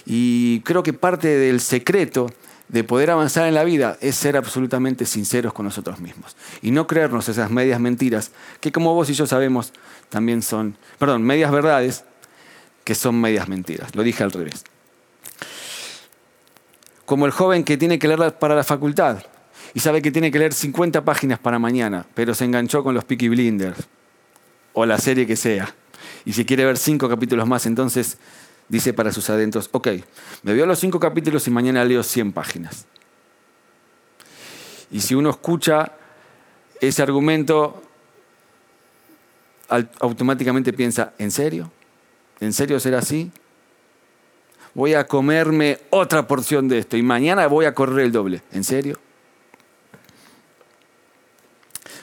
Y 0.06 0.62
creo 0.62 0.84
que 0.84 0.94
parte 0.94 1.28
del 1.28 1.60
secreto 1.60 2.28
de 2.68 2.84
poder 2.84 3.12
avanzar 3.12 3.48
en 3.48 3.54
la 3.54 3.64
vida 3.64 3.98
es 4.02 4.16
ser 4.16 4.36
absolutamente 4.36 5.06
sinceros 5.06 5.54
con 5.54 5.66
nosotros 5.66 6.00
mismos 6.00 6.36
y 6.62 6.72
no 6.72 6.86
creernos 6.86 7.30
esas 7.30 7.50
medias 7.50 7.80
mentiras 7.80 8.32
que 8.60 8.72
como 8.72 8.94
vos 8.94 9.10
y 9.10 9.14
yo 9.14 9.26
sabemos 9.26 9.72
también 10.10 10.42
son, 10.42 10.78
perdón, 11.00 11.24
medias 11.24 11.52
verdades 11.52 12.04
que 12.84 12.96
son 12.96 13.20
medias 13.20 13.48
mentiras. 13.48 13.96
Lo 13.96 14.04
dije 14.04 14.24
al 14.24 14.32
revés 14.32 14.64
como 17.08 17.26
el 17.26 17.32
joven 17.32 17.64
que 17.64 17.78
tiene 17.78 17.98
que 17.98 18.10
leer 18.10 18.38
para 18.38 18.54
la 18.54 18.66
facultad 18.66 19.24
y 19.74 19.80
sabe 19.80 20.02
que 20.02 20.12
tiene 20.12 20.30
que 20.30 20.40
leer 20.40 20.54
50 20.54 21.06
páginas 21.06 21.40
para 21.40 21.58
mañana, 21.58 22.06
pero 22.14 22.36
se 22.36 22.44
enganchó 22.44 22.84
con 22.84 22.94
los 22.94 23.06
Peaky 23.06 23.30
Blinders 23.30 23.88
o 24.74 24.86
la 24.86 24.98
serie 24.98 25.26
que 25.26 25.38
sea. 25.38 25.74
Y 26.26 26.34
si 26.34 26.44
quiere 26.44 26.66
ver 26.66 26.78
cinco 26.78 27.08
capítulos 27.08 27.48
más, 27.48 27.66
entonces 27.66 28.18
dice 28.70 28.94
para 28.94 29.12
sus 29.12 29.30
adentros, 29.30 29.70
ok, 29.72 29.88
me 30.44 30.54
veo 30.54 30.66
los 30.66 30.80
cinco 30.80 31.00
capítulos 31.00 31.48
y 31.48 31.52
mañana 31.52 31.84
leo 31.86 32.04
100 32.04 32.34
páginas. 32.34 32.86
Y 34.92 35.02
si 35.02 35.16
uno 35.16 35.30
escucha 35.30 35.94
ese 36.80 37.02
argumento, 37.02 37.82
automáticamente 40.00 40.72
piensa, 40.74 41.14
¿en 41.18 41.32
serio? 41.32 41.72
¿En 42.40 42.54
serio 42.54 42.80
será 42.80 43.00
así? 43.00 43.32
voy 44.78 44.94
a 44.94 45.08
comerme 45.08 45.80
otra 45.90 46.28
porción 46.28 46.68
de 46.68 46.78
esto 46.78 46.98
y 46.98 47.02
mañana 47.02 47.48
voy 47.48 47.66
a 47.66 47.74
correr 47.74 48.06
el 48.06 48.12
doble. 48.12 48.44
¿En 48.52 48.64
serio? 48.64 49.00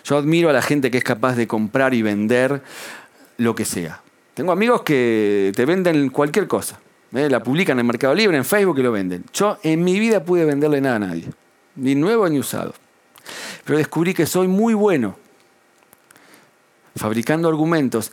Yo 0.02 0.18
admiro 0.18 0.50
a 0.50 0.52
la 0.52 0.60
gente 0.60 0.90
que 0.90 0.98
es 0.98 1.04
capaz 1.04 1.36
de 1.36 1.46
comprar 1.46 1.94
y 1.94 2.02
vender 2.02 2.62
lo 3.36 3.54
que 3.54 3.64
sea. 3.64 4.02
Tengo 4.34 4.52
amigos 4.52 4.82
que 4.82 5.52
te 5.54 5.64
venden 5.64 6.10
cualquier 6.10 6.46
cosa. 6.46 6.80
¿eh? 7.14 7.28
La 7.30 7.42
publican 7.42 7.78
en 7.78 7.86
Mercado 7.86 8.14
Libre, 8.14 8.36
en 8.36 8.44
Facebook 8.44 8.78
y 8.78 8.82
lo 8.82 8.92
venden. 8.92 9.24
Yo 9.32 9.58
en 9.62 9.82
mi 9.84 9.98
vida 9.98 10.24
pude 10.24 10.44
venderle 10.44 10.80
nada 10.80 10.96
a 10.96 11.00
nadie. 11.00 11.24
Ni 11.76 11.94
nuevo 11.94 12.28
ni 12.28 12.38
usado. 12.38 12.74
Pero 13.64 13.78
descubrí 13.78 14.12
que 14.14 14.26
soy 14.26 14.48
muy 14.48 14.74
bueno 14.74 15.16
fabricando 16.96 17.48
argumentos 17.48 18.12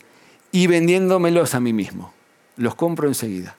y 0.50 0.66
vendiéndomelos 0.66 1.54
a 1.54 1.60
mí 1.60 1.72
mismo. 1.72 2.12
Los 2.56 2.74
compro 2.74 3.08
enseguida 3.08 3.56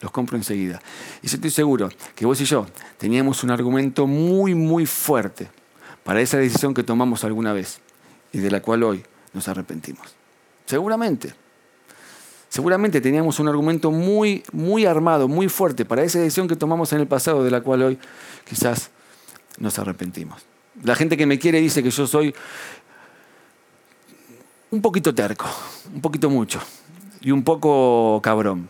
los 0.00 0.10
compro 0.10 0.36
enseguida. 0.36 0.80
Y 1.22 1.28
yo 1.28 1.36
estoy 1.36 1.50
seguro 1.50 1.88
que 2.14 2.26
vos 2.26 2.40
y 2.40 2.44
yo 2.44 2.66
teníamos 2.98 3.42
un 3.42 3.50
argumento 3.50 4.06
muy, 4.06 4.54
muy 4.54 4.86
fuerte 4.86 5.48
para 6.04 6.20
esa 6.20 6.38
decisión 6.38 6.74
que 6.74 6.82
tomamos 6.82 7.24
alguna 7.24 7.52
vez 7.52 7.80
y 8.32 8.38
de 8.38 8.50
la 8.50 8.60
cual 8.60 8.82
hoy 8.82 9.04
nos 9.32 9.48
arrepentimos. 9.48 10.17
Seguramente. 10.68 11.32
Seguramente 12.50 13.00
teníamos 13.00 13.40
un 13.40 13.48
argumento 13.48 13.90
muy, 13.90 14.42
muy 14.52 14.84
armado, 14.84 15.26
muy 15.26 15.48
fuerte 15.48 15.86
para 15.86 16.02
esa 16.02 16.18
decisión 16.18 16.46
que 16.46 16.56
tomamos 16.56 16.92
en 16.92 17.00
el 17.00 17.06
pasado 17.06 17.42
de 17.42 17.50
la 17.50 17.62
cual 17.62 17.82
hoy 17.82 17.98
quizás 18.46 18.90
nos 19.58 19.78
arrepentimos. 19.78 20.42
La 20.82 20.94
gente 20.94 21.16
que 21.16 21.24
me 21.24 21.38
quiere 21.38 21.58
dice 21.60 21.82
que 21.82 21.90
yo 21.90 22.06
soy 22.06 22.34
un 24.70 24.82
poquito 24.82 25.14
terco, 25.14 25.46
un 25.94 26.02
poquito 26.02 26.28
mucho 26.28 26.60
y 27.22 27.30
un 27.30 27.42
poco 27.42 28.20
cabrón. 28.22 28.68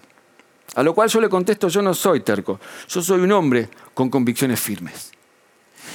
A 0.76 0.84
lo 0.84 0.94
cual 0.94 1.08
yo 1.08 1.20
le 1.20 1.28
contesto, 1.28 1.66
yo 1.66 1.82
no 1.82 1.94
soy 1.94 2.20
terco, 2.20 2.60
yo 2.88 3.02
soy 3.02 3.22
un 3.22 3.32
hombre 3.32 3.68
con 3.94 4.08
convicciones 4.08 4.60
firmes. 4.60 5.10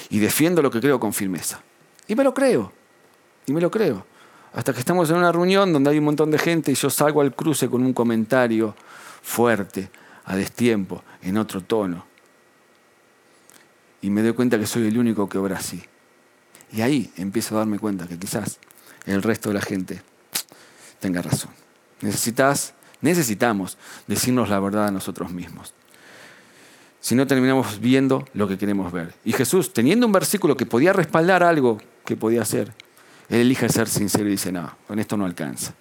Y 0.09 0.19
defiendo 0.19 0.61
lo 0.61 0.69
que 0.69 0.81
creo 0.81 0.99
con 0.99 1.13
firmeza. 1.13 1.61
Y 2.09 2.15
me 2.15 2.25
lo 2.25 2.33
creo, 2.33 2.73
y 3.45 3.53
me 3.53 3.61
lo 3.61 3.71
creo. 3.71 4.05
Hasta 4.53 4.71
que 4.71 4.79
estamos 4.79 5.09
en 5.09 5.17
una 5.17 5.31
reunión 5.31 5.73
donde 5.73 5.89
hay 5.89 5.97
un 5.97 6.05
montón 6.05 6.29
de 6.29 6.37
gente 6.37 6.71
y 6.71 6.75
yo 6.75 6.89
salgo 6.89 7.21
al 7.21 7.33
cruce 7.35 7.69
con 7.69 7.83
un 7.83 7.93
comentario 7.93 8.75
fuerte, 9.21 9.89
a 10.25 10.35
destiempo, 10.35 11.03
en 11.23 11.37
otro 11.37 11.61
tono. 11.61 12.05
Y 14.01 14.09
me 14.09 14.21
doy 14.21 14.33
cuenta 14.33 14.59
que 14.59 14.67
soy 14.67 14.87
el 14.87 14.97
único 14.97 15.27
que 15.27 15.39
obra 15.39 15.57
así. 15.57 15.83
Y 16.71 16.81
ahí 16.81 17.11
empiezo 17.17 17.55
a 17.55 17.59
darme 17.59 17.79
cuenta 17.79 18.07
que 18.07 18.17
quizás 18.17 18.59
el 19.05 19.23
resto 19.23 19.49
de 19.49 19.55
la 19.55 19.61
gente 19.61 20.01
tenga 20.99 21.21
razón. 21.21 21.51
Necesitas, 22.01 22.73
necesitamos 23.01 23.77
decirnos 24.07 24.49
la 24.49 24.59
verdad 24.59 24.87
a 24.87 24.91
nosotros 24.91 25.31
mismos. 25.31 25.73
Si 26.99 27.15
no 27.15 27.25
terminamos 27.27 27.79
viendo 27.79 28.25
lo 28.33 28.47
que 28.47 28.57
queremos 28.57 28.91
ver. 28.91 29.13
Y 29.25 29.33
Jesús, 29.33 29.73
teniendo 29.73 30.05
un 30.05 30.13
versículo 30.13 30.55
que 30.55 30.65
podía 30.65 30.93
respaldar 30.93 31.43
algo 31.43 31.79
que 32.05 32.15
podía 32.15 32.43
hacer, 32.43 32.73
él 33.29 33.41
elige 33.41 33.69
ser 33.69 33.87
sincero 33.87 34.27
y 34.27 34.31
dice, 34.31 34.51
no, 34.51 34.75
con 34.87 34.99
esto 34.99 35.17
no 35.17 35.25
alcanza. 35.25 35.73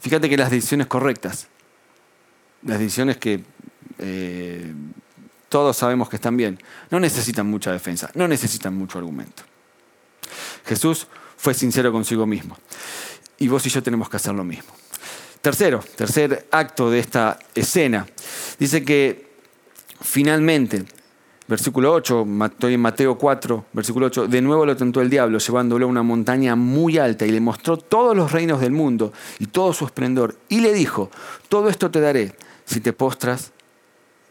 Fíjate 0.00 0.28
que 0.28 0.36
las 0.36 0.50
decisiones 0.50 0.86
correctas, 0.86 1.46
las 2.62 2.78
decisiones 2.78 3.18
que 3.18 3.44
eh, 3.98 4.72
todos 5.48 5.76
sabemos 5.76 6.08
que 6.08 6.16
están 6.16 6.36
bien, 6.36 6.58
no 6.90 6.98
necesitan 6.98 7.46
mucha 7.46 7.72
defensa, 7.72 8.10
no 8.14 8.26
necesitan 8.26 8.74
mucho 8.74 8.98
argumento. 8.98 9.42
Jesús 10.64 11.06
fue 11.36 11.54
sincero 11.54 11.92
consigo 11.92 12.26
mismo. 12.26 12.56
Y 13.38 13.48
vos 13.48 13.66
y 13.66 13.70
yo 13.70 13.82
tenemos 13.82 14.08
que 14.08 14.16
hacer 14.16 14.34
lo 14.34 14.44
mismo. 14.44 14.72
Tercero, 15.40 15.84
tercer 15.96 16.46
acto 16.52 16.90
de 16.90 17.00
esta 17.00 17.38
escena, 17.54 18.06
dice 18.58 18.84
que 18.84 19.32
finalmente, 20.00 20.84
versículo 21.52 21.92
8, 21.92 22.26
estoy 22.46 22.72
en 22.72 22.80
Mateo 22.80 23.18
4, 23.18 23.66
versículo 23.74 24.06
8, 24.06 24.26
de 24.26 24.40
nuevo 24.40 24.64
lo 24.64 24.74
tentó 24.74 25.02
el 25.02 25.10
diablo 25.10 25.36
llevándolo 25.36 25.84
a 25.84 25.88
una 25.88 26.02
montaña 26.02 26.56
muy 26.56 26.96
alta 26.96 27.26
y 27.26 27.30
le 27.30 27.42
mostró 27.42 27.76
todos 27.76 28.16
los 28.16 28.32
reinos 28.32 28.58
del 28.62 28.72
mundo 28.72 29.12
y 29.38 29.48
todo 29.48 29.74
su 29.74 29.84
esplendor 29.84 30.34
y 30.48 30.60
le 30.60 30.72
dijo, 30.72 31.10
todo 31.50 31.68
esto 31.68 31.90
te 31.90 32.00
daré 32.00 32.34
si 32.64 32.80
te 32.80 32.94
postras 32.94 33.52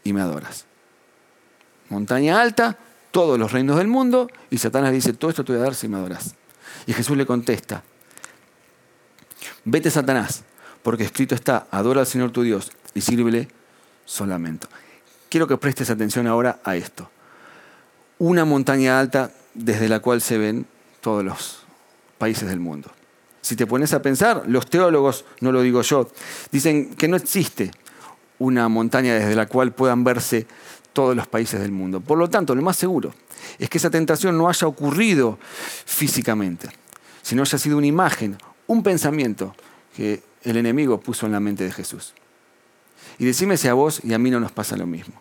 y 0.02 0.12
me 0.12 0.20
adoras. 0.20 0.66
Montaña 1.90 2.42
alta, 2.42 2.76
todos 3.12 3.38
los 3.38 3.52
reinos 3.52 3.76
del 3.76 3.86
mundo 3.86 4.28
y 4.50 4.58
Satanás 4.58 4.90
dice, 4.90 5.12
todo 5.12 5.30
esto 5.30 5.44
te 5.44 5.52
voy 5.52 5.60
a 5.60 5.64
dar 5.64 5.76
si 5.76 5.86
me 5.86 5.98
adoras. 5.98 6.34
Y 6.88 6.92
Jesús 6.92 7.16
le 7.16 7.24
contesta, 7.24 7.84
vete 9.64 9.92
Satanás, 9.92 10.42
porque 10.82 11.04
escrito 11.04 11.36
está, 11.36 11.68
adora 11.70 12.00
al 12.00 12.06
Señor 12.08 12.32
tu 12.32 12.42
Dios 12.42 12.72
y 12.94 13.00
sírvele 13.00 13.46
solamente. 14.06 14.66
Quiero 15.32 15.48
que 15.48 15.56
prestes 15.56 15.88
atención 15.88 16.26
ahora 16.26 16.60
a 16.62 16.76
esto. 16.76 17.08
Una 18.18 18.44
montaña 18.44 19.00
alta 19.00 19.30
desde 19.54 19.88
la 19.88 20.00
cual 20.00 20.20
se 20.20 20.36
ven 20.36 20.66
todos 21.00 21.24
los 21.24 21.60
países 22.18 22.46
del 22.50 22.60
mundo. 22.60 22.90
Si 23.40 23.56
te 23.56 23.66
pones 23.66 23.94
a 23.94 24.02
pensar, 24.02 24.42
los 24.46 24.68
teólogos, 24.68 25.24
no 25.40 25.50
lo 25.50 25.62
digo 25.62 25.80
yo, 25.80 26.10
dicen 26.50 26.94
que 26.96 27.08
no 27.08 27.16
existe 27.16 27.70
una 28.40 28.68
montaña 28.68 29.14
desde 29.14 29.34
la 29.34 29.46
cual 29.46 29.72
puedan 29.72 30.04
verse 30.04 30.46
todos 30.92 31.16
los 31.16 31.26
países 31.26 31.60
del 31.60 31.72
mundo. 31.72 32.02
Por 32.02 32.18
lo 32.18 32.28
tanto, 32.28 32.54
lo 32.54 32.60
más 32.60 32.76
seguro 32.76 33.14
es 33.58 33.70
que 33.70 33.78
esa 33.78 33.88
tentación 33.88 34.36
no 34.36 34.50
haya 34.50 34.68
ocurrido 34.68 35.38
físicamente, 35.86 36.68
sino 37.22 37.40
haya 37.40 37.56
sido 37.56 37.78
una 37.78 37.86
imagen, 37.86 38.36
un 38.66 38.82
pensamiento 38.82 39.54
que 39.96 40.22
el 40.42 40.58
enemigo 40.58 41.00
puso 41.00 41.24
en 41.24 41.32
la 41.32 41.40
mente 41.40 41.64
de 41.64 41.72
Jesús. 41.72 42.12
Y 43.22 43.24
decime 43.24 43.56
si 43.56 43.68
a 43.68 43.74
vos 43.74 44.00
y 44.02 44.14
a 44.14 44.18
mí 44.18 44.32
no 44.32 44.40
nos 44.40 44.50
pasa 44.50 44.76
lo 44.76 44.84
mismo. 44.84 45.14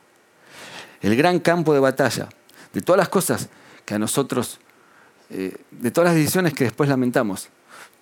El 1.02 1.16
gran 1.16 1.38
campo 1.38 1.72
de 1.72 1.80
batalla, 1.80 2.30
de 2.74 2.82
todas 2.82 2.98
las 2.98 3.10
cosas 3.10 3.48
que 3.86 3.94
a 3.94 4.00
nosotros, 4.00 4.60
eh, 5.30 5.56
de 5.70 5.92
todas 5.92 6.10
las 6.10 6.16
decisiones 6.16 6.56
que 6.56 6.64
después 6.64 6.90
lamentamos, 6.90 7.50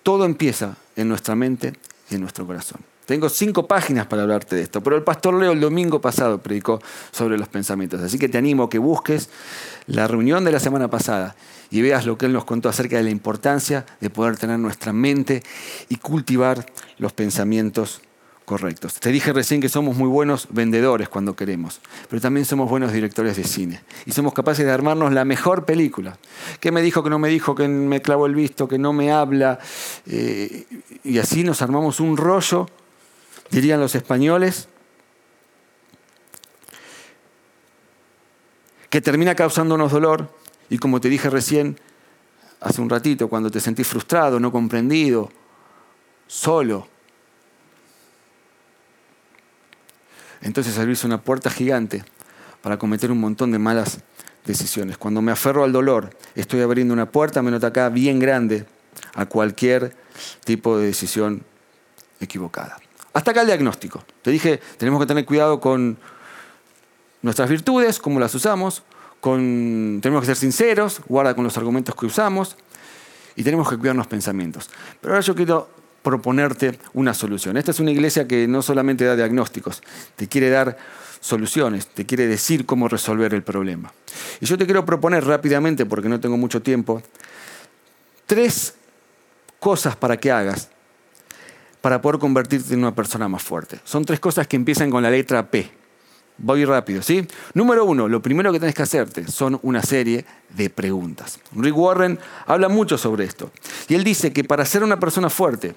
todo 0.02 0.24
empieza 0.24 0.78
en 0.96 1.06
nuestra 1.06 1.34
mente 1.36 1.74
y 2.08 2.14
en 2.14 2.22
nuestro 2.22 2.46
corazón. 2.46 2.80
Tengo 3.04 3.28
cinco 3.28 3.66
páginas 3.66 4.06
para 4.06 4.22
hablarte 4.22 4.56
de 4.56 4.62
esto, 4.62 4.82
pero 4.82 4.96
el 4.96 5.02
pastor 5.02 5.34
Leo 5.34 5.52
el 5.52 5.60
domingo 5.60 6.00
pasado 6.00 6.38
predicó 6.38 6.80
sobre 7.10 7.36
los 7.36 7.48
pensamientos. 7.48 8.00
Así 8.00 8.18
que 8.18 8.30
te 8.30 8.38
animo 8.38 8.62
a 8.62 8.70
que 8.70 8.78
busques 8.78 9.28
la 9.86 10.08
reunión 10.08 10.46
de 10.46 10.52
la 10.52 10.60
semana 10.60 10.88
pasada 10.88 11.36
y 11.70 11.82
veas 11.82 12.06
lo 12.06 12.16
que 12.16 12.24
él 12.24 12.32
nos 12.32 12.46
contó 12.46 12.70
acerca 12.70 12.96
de 12.96 13.02
la 13.02 13.10
importancia 13.10 13.84
de 14.00 14.08
poder 14.08 14.38
tener 14.38 14.58
nuestra 14.58 14.94
mente 14.94 15.42
y 15.90 15.96
cultivar 15.96 16.64
los 16.96 17.12
pensamientos 17.12 18.00
correctos. 18.50 18.94
Te 18.94 19.12
dije 19.12 19.32
recién 19.32 19.60
que 19.60 19.68
somos 19.68 19.96
muy 19.96 20.08
buenos 20.08 20.48
vendedores 20.50 21.08
cuando 21.08 21.36
queremos, 21.36 21.80
pero 22.08 22.20
también 22.20 22.44
somos 22.44 22.68
buenos 22.68 22.92
directores 22.92 23.36
de 23.36 23.44
cine 23.44 23.80
y 24.06 24.10
somos 24.10 24.34
capaces 24.34 24.66
de 24.66 24.72
armarnos 24.72 25.12
la 25.12 25.24
mejor 25.24 25.64
película. 25.64 26.18
¿Qué 26.58 26.72
me 26.72 26.82
dijo, 26.82 27.04
que 27.04 27.10
no 27.10 27.20
me 27.20 27.28
dijo, 27.28 27.54
que 27.54 27.68
me 27.68 28.02
clavó 28.02 28.26
el 28.26 28.34
visto, 28.34 28.66
que 28.66 28.76
no 28.76 28.92
me 28.92 29.12
habla? 29.12 29.60
Eh, 30.06 30.66
y 31.04 31.18
así 31.18 31.44
nos 31.44 31.62
armamos 31.62 32.00
un 32.00 32.16
rollo 32.16 32.66
dirían 33.52 33.78
los 33.78 33.94
españoles, 33.94 34.68
que 38.88 39.00
termina 39.00 39.36
causándonos 39.36 39.92
dolor 39.92 40.28
y 40.68 40.78
como 40.78 41.00
te 41.00 41.08
dije 41.08 41.30
recién, 41.30 41.78
hace 42.60 42.80
un 42.80 42.90
ratito, 42.90 43.28
cuando 43.28 43.48
te 43.48 43.60
sentís 43.60 43.86
frustrado, 43.86 44.40
no 44.40 44.50
comprendido, 44.50 45.30
solo, 46.26 46.89
entonces 50.42 50.78
abrís 50.78 51.04
una 51.04 51.20
puerta 51.20 51.50
gigante 51.50 52.04
para 52.62 52.78
cometer 52.78 53.10
un 53.10 53.20
montón 53.20 53.52
de 53.52 53.58
malas 53.58 54.00
decisiones. 54.44 54.98
Cuando 54.98 55.22
me 55.22 55.32
aferro 55.32 55.64
al 55.64 55.72
dolor, 55.72 56.10
estoy 56.34 56.60
abriendo 56.60 56.94
una 56.94 57.10
puerta, 57.10 57.42
me 57.42 57.50
nota 57.50 57.68
acá, 57.68 57.88
bien 57.88 58.18
grande 58.18 58.66
a 59.14 59.26
cualquier 59.26 59.94
tipo 60.44 60.78
de 60.78 60.86
decisión 60.86 61.42
equivocada. 62.20 62.78
Hasta 63.12 63.32
acá 63.32 63.40
el 63.42 63.48
diagnóstico. 63.48 64.04
Te 64.22 64.30
dije, 64.30 64.60
tenemos 64.76 65.00
que 65.00 65.06
tener 65.06 65.24
cuidado 65.24 65.60
con 65.60 65.98
nuestras 67.22 67.50
virtudes, 67.50 67.98
cómo 67.98 68.20
las 68.20 68.34
usamos, 68.34 68.82
con, 69.20 70.00
tenemos 70.00 70.22
que 70.22 70.26
ser 70.26 70.36
sinceros, 70.36 71.00
guarda 71.06 71.34
con 71.34 71.44
los 71.44 71.56
argumentos 71.56 71.94
que 71.94 72.06
usamos 72.06 72.56
y 73.36 73.42
tenemos 73.42 73.68
que 73.68 73.76
cuidar 73.76 73.96
los 73.96 74.06
pensamientos. 74.06 74.70
Pero 75.00 75.14
ahora 75.14 75.24
yo 75.24 75.34
quiero 75.34 75.68
proponerte 76.02 76.78
una 76.94 77.14
solución. 77.14 77.56
Esta 77.56 77.70
es 77.70 77.80
una 77.80 77.90
iglesia 77.90 78.26
que 78.26 78.46
no 78.48 78.62
solamente 78.62 79.04
da 79.04 79.16
diagnósticos, 79.16 79.82
te 80.16 80.28
quiere 80.28 80.50
dar 80.50 80.78
soluciones, 81.20 81.86
te 81.86 82.06
quiere 82.06 82.26
decir 82.26 82.66
cómo 82.66 82.88
resolver 82.88 83.34
el 83.34 83.42
problema. 83.42 83.92
Y 84.40 84.46
yo 84.46 84.56
te 84.56 84.64
quiero 84.64 84.84
proponer 84.84 85.24
rápidamente, 85.24 85.86
porque 85.86 86.08
no 86.08 86.18
tengo 86.20 86.36
mucho 86.36 86.62
tiempo, 86.62 87.02
tres 88.26 88.74
cosas 89.58 89.96
para 89.96 90.16
que 90.16 90.30
hagas 90.30 90.70
para 91.80 92.00
poder 92.02 92.18
convertirte 92.18 92.74
en 92.74 92.80
una 92.80 92.94
persona 92.94 93.28
más 93.28 93.42
fuerte. 93.42 93.80
Son 93.84 94.04
tres 94.04 94.20
cosas 94.20 94.46
que 94.46 94.56
empiezan 94.56 94.90
con 94.90 95.02
la 95.02 95.10
letra 95.10 95.50
P. 95.50 95.70
Voy 96.38 96.64
rápido, 96.64 97.02
¿sí? 97.02 97.26
Número 97.52 97.84
uno, 97.84 98.08
lo 98.08 98.22
primero 98.22 98.50
que 98.50 98.58
tienes 98.58 98.74
que 98.74 98.82
hacerte 98.82 99.28
son 99.28 99.58
una 99.62 99.82
serie 99.82 100.24
de 100.50 100.70
preguntas. 100.70 101.38
Rick 101.54 101.76
Warren 101.76 102.18
habla 102.46 102.68
mucho 102.70 102.96
sobre 102.96 103.24
esto. 103.24 103.50
Y 103.88 103.94
él 103.94 104.04
dice 104.04 104.32
que 104.32 104.42
para 104.44 104.64
ser 104.64 104.82
una 104.82 104.98
persona 104.98 105.28
fuerte, 105.28 105.74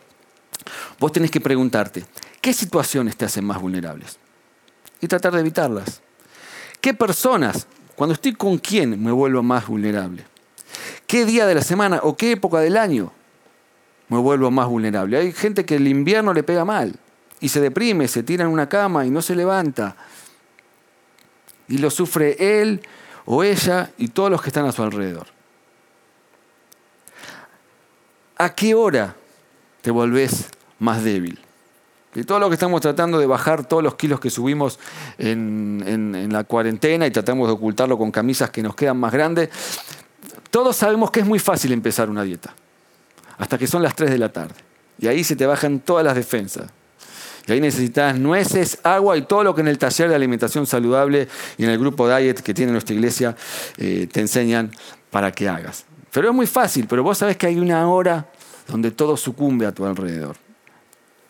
vos 1.04 1.12
tenés 1.12 1.32
que 1.32 1.42
preguntarte, 1.42 2.06
¿qué 2.40 2.54
situaciones 2.54 3.18
te 3.18 3.26
hacen 3.26 3.44
más 3.44 3.60
vulnerables? 3.60 4.18
Y 5.02 5.08
tratar 5.08 5.34
de 5.34 5.42
evitarlas. 5.42 6.02
¿Qué 6.80 6.94
personas, 6.94 7.68
cuando 7.96 8.14
estoy 8.14 8.34
con 8.34 8.58
quién, 8.58 9.04
me 9.04 9.12
vuelvo 9.12 9.44
más 9.44 9.68
vulnerable? 9.68 10.26
¿Qué 11.06 11.26
día 11.26 11.46
de 11.46 11.56
la 11.56 11.62
semana 11.62 12.00
o 12.04 12.16
qué 12.16 12.32
época 12.32 12.60
del 12.60 12.78
año 12.78 13.12
me 14.08 14.18
vuelvo 14.18 14.50
más 14.52 14.68
vulnerable. 14.68 15.18
Hay 15.18 15.32
gente 15.32 15.66
que 15.66 15.76
el 15.76 15.88
invierno 15.88 16.34
le 16.34 16.44
pega 16.44 16.64
mal 16.64 16.96
y 17.40 17.50
se 17.50 17.60
deprime, 17.60 18.08
se 18.08 18.24
tira 18.24 18.46
en 18.46 18.52
una 18.52 18.70
cama 18.70 19.06
y 19.06 19.10
no 19.10 19.22
se 19.22 19.36
levanta. 19.36 19.96
Y 21.68 21.80
lo 21.80 21.90
sufre 21.90 22.62
él 22.62 22.82
o 23.26 23.44
ella 23.44 23.92
y 23.98 24.10
todos 24.10 24.30
los 24.30 24.42
que 24.42 24.50
están 24.50 24.66
a 24.66 24.72
su 24.72 24.84
alrededor. 24.84 25.28
¿A 28.38 28.56
qué 28.56 28.74
hora 28.74 29.16
te 29.82 29.92
volvés 29.92 30.48
más 30.80 31.04
débil? 31.04 31.40
De 32.14 32.24
todo 32.24 32.40
lo 32.40 32.50
que 32.50 32.56
estamos 32.56 32.80
tratando 32.82 33.18
de 33.18 33.26
bajar 33.26 33.66
todos 33.66 33.82
los 33.82 33.96
kilos 33.96 34.20
que 34.20 34.30
subimos 34.30 34.80
en, 35.18 35.84
en 35.86 36.32
la 36.32 36.44
cuarentena 36.44 37.08
y 37.08 37.12
tratamos 37.12 37.48
de 37.48 37.54
ocultarlo 37.54 37.98
con 37.98 38.12
camisas 38.12 38.52
que 38.52 38.62
nos 38.62 38.76
quedan 38.76 38.98
más 38.98 39.12
grandes, 39.12 39.50
todos 40.52 40.76
sabemos 40.76 41.10
que 41.10 41.22
es 41.22 41.26
muy 41.26 41.40
fácil 41.40 41.72
empezar 41.72 42.10
una 42.10 42.24
dieta 42.24 42.54
hasta 43.38 43.58
que 43.58 43.68
son 43.68 43.82
las 43.82 43.96
3 43.96 44.12
de 44.12 44.18
la 44.18 44.30
tarde. 44.30 44.56
Y 45.00 45.08
ahí 45.08 45.24
se 45.24 45.36
te 45.36 45.46
bajan 45.46 45.80
todas 45.80 46.06
las 46.06 46.16
defensas. 46.16 46.70
Y 47.48 47.52
ahí 47.52 47.60
necesitas 47.60 48.18
nueces, 48.18 48.80
agua 48.84 49.18
y 49.18 49.24
todo 49.24 49.44
lo 49.44 49.54
que 49.54 49.62
en 49.62 49.68
el 49.68 49.78
taller 49.78 50.08
de 50.08 50.16
alimentación 50.16 50.66
saludable 50.66 51.28
y 51.58 51.66
en 51.66 51.72
el 51.72 51.78
grupo 51.78 52.08
Diet 52.08 52.40
que 52.40 52.54
tiene 52.54 52.72
nuestra 52.72 52.96
iglesia 52.96 53.36
eh, 53.78 54.08
te 54.12 54.22
enseñan 54.22 54.72
para 55.10 55.32
que 55.32 55.50
hagas. 55.50 55.86
Pero 56.12 56.30
es 56.30 56.36
muy 56.36 56.48
fácil, 56.48 56.88
pero 56.88 57.04
vos 57.04 57.18
sabés 57.18 57.36
que 57.36 57.48
hay 57.48 57.60
una 57.60 57.90
hora 57.90 58.28
donde 58.68 58.92
todo 58.92 59.18
sucumbe 59.18 59.66
a 59.66 59.74
tu 59.74 59.86
alrededor. 59.86 60.38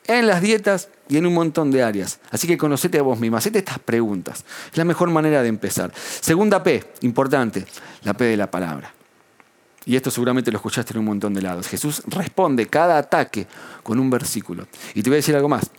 En 0.08 0.28
las 0.28 0.42
dietas 0.42 0.90
y 1.08 1.18
en 1.18 1.26
un 1.26 1.34
montón 1.34 1.72
de 1.72 1.84
áreas. 1.84 2.20
Así 2.32 2.48
que 2.48 2.58
conocete 2.58 3.00
a 3.00 3.02
vos 3.02 3.20
misma, 3.20 3.38
hacete 3.38 3.60
estas 3.60 3.80
preguntas. 3.80 4.44
Es 4.72 4.78
la 4.78 4.86
mejor 4.86 5.10
manera 5.10 5.42
de 5.42 5.50
empezar. 5.50 5.94
Segunda 5.96 6.64
P, 6.64 6.84
importante, 7.02 7.66
la 8.04 8.14
P 8.14 8.26
de 8.26 8.38
la 8.38 8.50
palabra. 8.50 8.94
Y 9.86 9.96
esto 9.96 10.12
seguramente 10.12 10.52
lo 10.52 10.58
escuchaste 10.58 10.94
en 10.94 11.00
un 11.00 11.06
montón 11.06 11.34
de 11.34 11.42
lados. 11.42 11.68
Jesús 11.68 12.04
responde 12.08 12.68
cada 12.68 12.98
ataque 12.98 13.48
con 13.84 14.00
un 14.00 14.10
versículo. 14.10 14.68
Y 14.94 15.04
te 15.04 15.10
voy 15.10 15.16
a 15.16 15.18
decir 15.18 15.36
algo 15.36 15.50
más. 15.50 15.70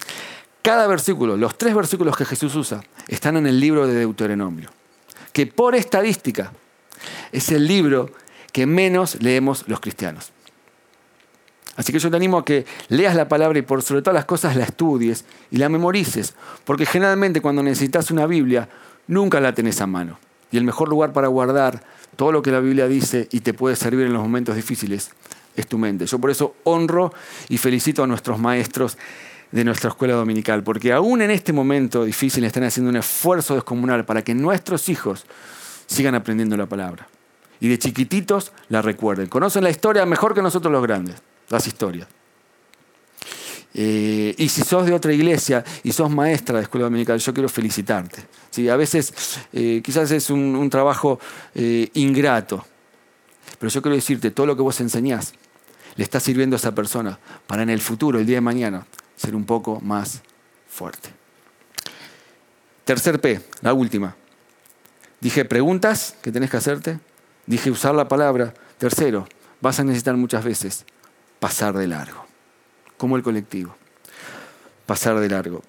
Cada 0.61 0.87
versículo, 0.87 1.37
los 1.37 1.57
tres 1.57 1.75
versículos 1.75 2.17
que 2.17 2.25
Jesús 2.25 2.55
usa, 2.55 2.83
están 3.09 3.37
en 3.37 3.47
el 3.47 3.61
libro 3.61 3.87
de 3.87 3.95
Deuteronomio. 3.95 4.71
Que 5.33 5.47
por 5.47 5.75
estadística 5.75 6.53
es 7.33 7.51
el 7.51 7.67
libro 7.67 8.11
que 8.53 8.67
menos 8.67 9.21
leemos 9.23 9.65
los 9.69 9.81
cristianos. 9.81 10.34
Así 11.77 11.93
que 11.93 11.99
yo 11.99 12.11
te 12.11 12.17
animo 12.17 12.39
a 12.39 12.45
que 12.45 12.67
leas 12.89 13.17
la 13.17 13.29
palabra 13.29 13.59
y 13.59 13.63
por 13.63 13.83
sobre 13.83 14.03
todas 14.03 14.15
las 14.15 14.25
cosas 14.25 14.57
la 14.57 14.65
estudies 14.65 15.25
y 15.51 15.57
la 15.57 15.69
memorices. 15.69 16.35
Porque 16.65 16.87
generalmente 16.87 17.41
cuando 17.41 17.63
necesitas 17.63 18.11
una 18.11 18.27
Biblia, 18.27 18.69
nunca 19.09 19.41
la 19.41 19.55
tenés 19.55 19.81
a 19.81 19.87
mano. 19.87 20.19
Y 20.53 20.57
el 20.57 20.65
mejor 20.65 20.89
lugar 20.89 21.13
para 21.13 21.29
guardar 21.29 21.83
todo 22.17 22.31
lo 22.31 22.43
que 22.43 22.53
la 22.53 22.61
Biblia 22.61 22.87
dice 22.87 23.29
y 23.33 23.41
te 23.41 23.55
puede 23.55 23.77
servir 23.77 24.07
en 24.07 24.13
los 24.13 24.23
momentos 24.23 24.55
difíciles 24.55 25.11
es 25.57 25.67
tu 25.67 25.79
mente. 25.79 26.07
Yo 26.07 26.19
por 26.19 26.31
eso 26.31 26.55
honro 26.65 27.13
y 27.49 27.59
felicito 27.59 28.03
a 28.03 28.07
nuestros 28.07 28.39
maestros 28.39 28.97
de 29.51 29.65
nuestra 29.65 29.91
escuela 29.91 30.15
dominical, 30.15 30.65
porque 30.65 30.93
aún 30.93 31.23
en 31.23 31.31
este 31.31 31.53
momento 31.53 32.05
difícil 32.05 32.45
están 32.45 32.65
haciendo 32.65 32.91
un 32.91 32.97
esfuerzo 32.97 33.55
descomunal 33.55 34.05
para 34.05 34.23
que 34.23 34.35
nuestros 34.35 34.89
hijos 34.89 35.27
sigan 35.87 36.15
aprendiendo 36.15 36.57
la 36.57 36.67
palabra. 36.67 37.09
Y 37.61 37.69
de 37.69 37.79
chiquititos 37.79 38.53
la 38.69 38.83
recuerden. 38.83 39.29
Conocen 39.29 39.63
la 39.63 39.71
historia 39.71 40.05
mejor 40.07 40.35
que 40.35 40.43
nosotros 40.43 40.73
los 40.73 40.83
grandes, 40.83 41.23
las 41.55 41.67
historias. 41.67 42.09
Eh, 43.77 44.37
y 44.39 44.49
si 44.49 44.63
sos 44.63 44.87
de 44.87 44.93
otra 44.93 45.13
iglesia 45.13 45.65
y 45.83 45.91
sos 45.91 46.09
maestra 46.09 46.59
de 46.59 46.63
escuela 46.63 46.85
dominical, 46.85 47.19
yo 47.19 47.35
quiero 47.35 47.49
felicitarte. 47.49 48.23
¿sí? 48.51 48.69
A 48.69 48.77
veces 48.77 49.13
eh, 49.53 49.81
quizás 49.85 50.13
es 50.13 50.31
un, 50.31 50.71
trabajo 50.71 51.19
eh, 51.55 51.91
ingrato, 51.95 52.65
pero 53.59 53.71
yo 53.71 53.83
quiero 53.83 53.97
decirte, 53.97 54.31
todo 54.31 54.47
lo 54.47 54.57
que 54.57 54.63
vos 54.63 54.81
enseñás 54.81 55.35
le 55.97 56.05
está 56.05 56.21
sirviendo 56.21 56.55
a 56.55 56.59
esa 56.59 56.75
persona 56.75 57.19
para 57.49 57.65
en 57.65 57.71
el 57.71 57.81
futuro, 57.81 58.21
el 58.21 58.27
día 58.27 58.37
de 58.37 58.43
mañana, 58.43 58.87
ser 59.17 59.35
un 59.35 59.45
poco 59.45 59.81
más 59.81 60.23
fuerte. 60.69 61.11
Tercer 62.85 63.21
P, 63.21 63.41
la 63.63 63.75
última. 63.75 64.15
Dije 65.21 65.45
preguntas 65.45 66.17
que 66.23 66.31
tenés 66.31 66.51
que 66.51 66.59
hacerte. 66.59 66.99
Dije 67.47 67.71
usar 67.71 67.95
la 67.95 68.09
palabra. 68.09 68.53
Tercero, 68.79 69.27
vas 69.61 69.81
a 69.81 69.85
necesitar 69.85 70.17
muchas 70.17 70.45
veces 70.45 70.85
pasar 71.45 71.77
de 71.77 71.87
largo 71.87 72.25
como 72.97 73.19
el 73.19 73.23
colectivo. 73.23 73.77
Pasar 74.87 75.21
de 75.21 75.29
largo. 75.29 75.63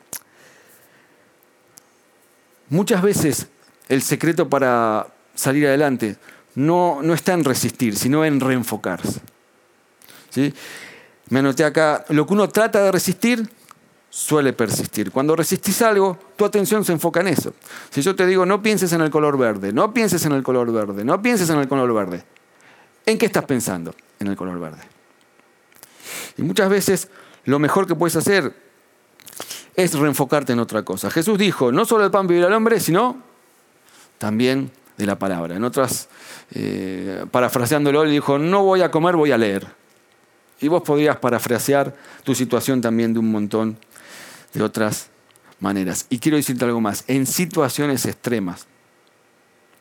Muchas 2.70 3.02
veces 3.02 3.48
el 3.90 4.02
secreto 4.02 4.48
para 4.48 5.08
salir 5.34 5.68
adelante 5.68 6.16
no, 6.56 7.00
no 7.02 7.14
está 7.14 7.34
en 7.34 7.44
resistir, 7.44 7.98
sino 7.98 8.24
en 8.24 8.40
reenfocarse. 8.40 9.20
¿Sí? 10.30 10.54
Me 11.28 11.40
anoté 11.40 11.66
acá, 11.66 12.06
lo 12.08 12.26
que 12.26 12.32
uno 12.32 12.48
trata 12.48 12.82
de 12.82 12.94
resistir 12.94 13.46
suele 14.10 14.54
persistir. 14.54 15.12
Cuando 15.12 15.36
resistís 15.36 15.82
algo, 15.82 16.18
tu 16.38 16.46
atención 16.46 16.86
se 16.86 16.94
enfoca 16.94 17.20
en 17.20 17.28
eso. 17.28 17.54
Si 17.90 18.02
yo 18.02 18.16
te 18.16 18.26
digo, 18.26 18.46
no 18.46 18.62
pienses 18.62 18.94
en 18.94 19.02
el 19.02 19.10
color 19.10 19.38
verde, 19.38 19.74
no 19.74 19.94
pienses 19.94 20.26
en 20.26 20.32
el 20.32 20.42
color 20.42 20.72
verde, 20.72 21.04
no 21.04 21.22
pienses 21.22 21.50
en 21.50 21.60
el 21.60 21.68
color 21.68 21.94
verde, 21.94 22.24
¿en 23.06 23.18
qué 23.18 23.26
estás 23.26 23.44
pensando? 23.44 23.94
En 24.22 24.28
el 24.28 24.38
color 24.38 24.58
verde. 24.58 24.96
Y 26.38 26.44
muchas 26.44 26.70
veces 26.70 27.10
lo 27.46 27.60
mejor 27.60 27.88
que 27.88 27.96
puedes 27.96 28.16
hacer 28.16 28.54
es 29.76 29.94
reenfocarte 29.94 30.54
en 30.54 30.60
otra 30.60 30.84
cosa. 30.84 31.10
Jesús 31.10 31.38
dijo, 31.38 31.72
no 31.72 31.86
solo 31.86 32.06
el 32.06 32.12
pan 32.12 32.28
vivirá 32.28 32.48
el 32.48 32.54
hombre, 32.54 32.80
sino 32.80 33.22
también 34.18 34.72
de 34.98 35.06
la 35.06 35.20
palabra. 35.20 35.56
En 35.56 35.64
otras, 35.64 36.10
eh, 36.52 37.26
parafraseándolo, 37.30 38.06
le 38.06 38.12
dijo, 38.12 38.40
no 38.40 38.64
voy 38.64 38.82
a 38.82 38.92
comer, 38.92 39.16
voy 39.16 39.32
a 39.32 39.38
leer. 39.38 39.68
Y 40.62 40.70
vos 40.70 40.84
podrías 40.84 41.18
parafrasear 41.18 41.94
tu 42.24 42.34
situación 42.34 42.82
también 42.82 43.14
de 43.14 43.20
un 43.20 43.30
montón 43.30 43.78
de 44.54 44.64
otras 44.64 45.10
maneras. 45.60 46.06
Y 46.10 46.20
quiero 46.20 46.38
decirte 46.38 46.64
algo 46.64 46.80
más, 46.80 47.04
en 47.08 47.26
situaciones 47.26 48.06
extremas, 48.06 48.68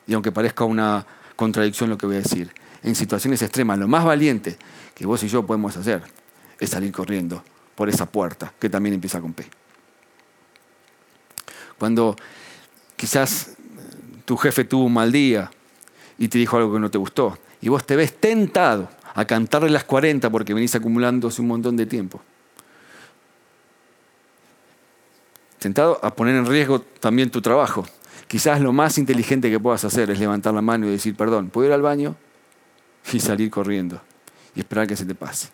y 0.06 0.14
aunque 0.14 0.32
parezca 0.32 0.64
una 0.64 1.06
contradicción 1.36 1.90
lo 1.90 1.96
que 1.96 2.06
voy 2.06 2.16
a 2.16 2.20
decir, 2.20 2.52
en 2.82 2.94
situaciones 2.94 3.40
extremas, 3.40 3.78
lo 3.78 3.88
más 3.88 4.04
valiente 4.04 4.58
que 4.94 5.06
vos 5.06 5.22
y 5.22 5.28
yo 5.28 5.46
podemos 5.46 5.76
hacer 5.76 6.02
es 6.58 6.70
salir 6.70 6.92
corriendo 6.92 7.42
por 7.74 7.88
esa 7.88 8.06
puerta, 8.06 8.52
que 8.58 8.68
también 8.68 8.94
empieza 8.94 9.20
con 9.20 9.32
P. 9.32 9.44
Cuando 11.78 12.16
quizás 12.96 13.56
tu 14.24 14.36
jefe 14.36 14.64
tuvo 14.64 14.84
un 14.84 14.94
mal 14.94 15.10
día 15.10 15.50
y 16.18 16.28
te 16.28 16.38
dijo 16.38 16.56
algo 16.56 16.72
que 16.72 16.80
no 16.80 16.90
te 16.90 16.98
gustó, 16.98 17.38
y 17.60 17.68
vos 17.68 17.84
te 17.84 17.96
ves 17.96 18.18
tentado 18.20 18.88
a 19.14 19.24
cantarle 19.24 19.70
las 19.70 19.84
40 19.84 20.30
porque 20.30 20.54
venís 20.54 20.74
acumulándose 20.74 21.40
un 21.40 21.48
montón 21.48 21.76
de 21.76 21.86
tiempo. 21.86 22.20
Tentado 25.58 25.98
a 26.04 26.14
poner 26.14 26.36
en 26.36 26.46
riesgo 26.46 26.80
también 26.80 27.30
tu 27.30 27.40
trabajo. 27.40 27.86
Quizás 28.28 28.60
lo 28.60 28.72
más 28.72 28.98
inteligente 28.98 29.50
que 29.50 29.58
puedas 29.58 29.84
hacer 29.84 30.10
es 30.10 30.18
levantar 30.18 30.52
la 30.52 30.60
mano 30.60 30.86
y 30.86 30.90
decir, 30.90 31.16
perdón, 31.16 31.48
¿puedo 31.48 31.68
ir 31.68 31.72
al 31.72 31.80
baño? 31.80 32.16
Y 33.12 33.20
salir 33.20 33.50
corriendo 33.50 34.00
y 34.54 34.60
esperar 34.60 34.86
que 34.86 34.96
se 34.96 35.06
te 35.06 35.14
pase. 35.14 35.48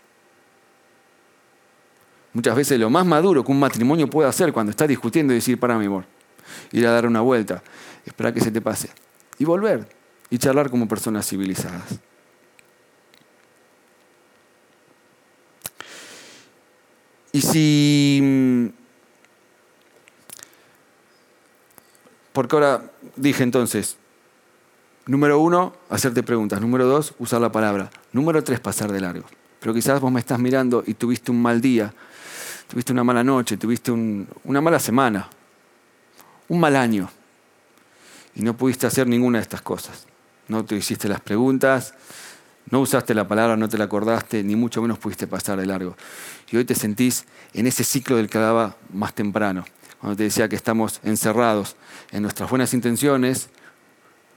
Muchas 2.33 2.55
veces 2.55 2.79
lo 2.79 2.91
más 2.91 3.05
maduro 3.05 3.45
que 3.45 3.51
un 3.51 3.59
matrimonio 3.59 4.09
puede 4.09 4.29
hacer 4.29 4.53
cuando 4.53 4.71
está 4.71 4.87
discutiendo 4.87 5.33
es 5.33 5.39
decir, 5.39 5.59
para 5.59 5.79
mi 5.79 5.87
amor, 5.87 6.05
ir 6.73 6.87
a 6.87 6.93
dar 6.93 7.07
una 7.07 7.21
vuelta, 7.21 7.63
esperar 8.05 8.33
que 8.33 8.41
se 8.41 8.51
te 8.51 8.61
pase 8.61 8.91
y 9.39 9.45
volver 9.45 9.89
y 10.31 10.39
charlar 10.39 10.71
como 10.71 10.87
personas 10.87 11.27
civilizadas. 11.27 11.99
Y 17.33 17.41
si... 17.43 18.73
Porque 22.33 22.57
ahora 22.57 22.91
dije 23.17 23.43
entonces, 23.43 23.97
número 25.07 25.41
uno, 25.41 25.75
hacerte 25.89 26.23
preguntas. 26.23 26.61
Número 26.61 26.87
dos, 26.87 27.15
usar 27.19 27.41
la 27.41 27.53
palabra. 27.53 27.91
Número 28.13 28.43
tres, 28.43 28.61
pasar 28.61 28.93
de 28.93 29.01
largo. 29.01 29.27
Pero 29.61 29.75
quizás 29.75 30.01
vos 30.01 30.11
me 30.11 30.21
estás 30.21 30.39
mirando 30.39 30.83
y 30.87 30.95
tuviste 30.95 31.31
un 31.31 31.43
mal 31.43 31.61
día 31.61 31.93
tuviste 32.71 32.93
una 32.93 33.03
mala 33.03 33.25
noche, 33.25 33.57
tuviste 33.57 33.91
una 33.91 34.61
mala 34.61 34.79
semana, 34.79 35.29
un 36.49 36.61
mal 36.61 36.77
año, 36.77 37.11
y 38.37 38.43
no 38.43 38.57
pudiste 38.57 38.87
hacer 38.87 39.09
ninguna 39.09 39.39
de 39.39 39.43
estas 39.43 39.61
cosas. 39.61 40.07
No 40.47 40.65
te 40.65 40.77
hiciste 40.77 41.09
las 41.09 41.21
preguntas, 41.21 41.95
no 42.71 42.81
usaste 42.81 43.13
la 43.13 43.27
palabra, 43.27 43.57
no 43.57 43.69
te 43.69 43.77
la 43.77 43.85
acordaste, 43.85 44.45
ni 44.45 44.55
mucho 44.55 44.81
menos 44.81 44.99
pudiste 44.99 45.27
pasar 45.27 45.59
de 45.59 45.67
largo. 45.67 45.97
Y 46.51 46.57
hoy 46.57 46.65
te 46.65 46.77
sentís 46.77 47.27
en 47.55 47.67
ese 47.67 47.83
ciclo 47.83 48.17
del 48.17 48.31
que 48.31 48.39
hablaba 48.39 48.77
más 48.93 49.15
temprano, 49.15 49.65
cuando 50.01 50.17
te 50.17 50.23
decía 50.23 50.49
que 50.49 50.57
estamos 50.57 51.01
encerrados 51.03 51.75
en 52.13 52.23
nuestras 52.23 52.49
buenas 52.49 52.73
intenciones, 52.73 53.51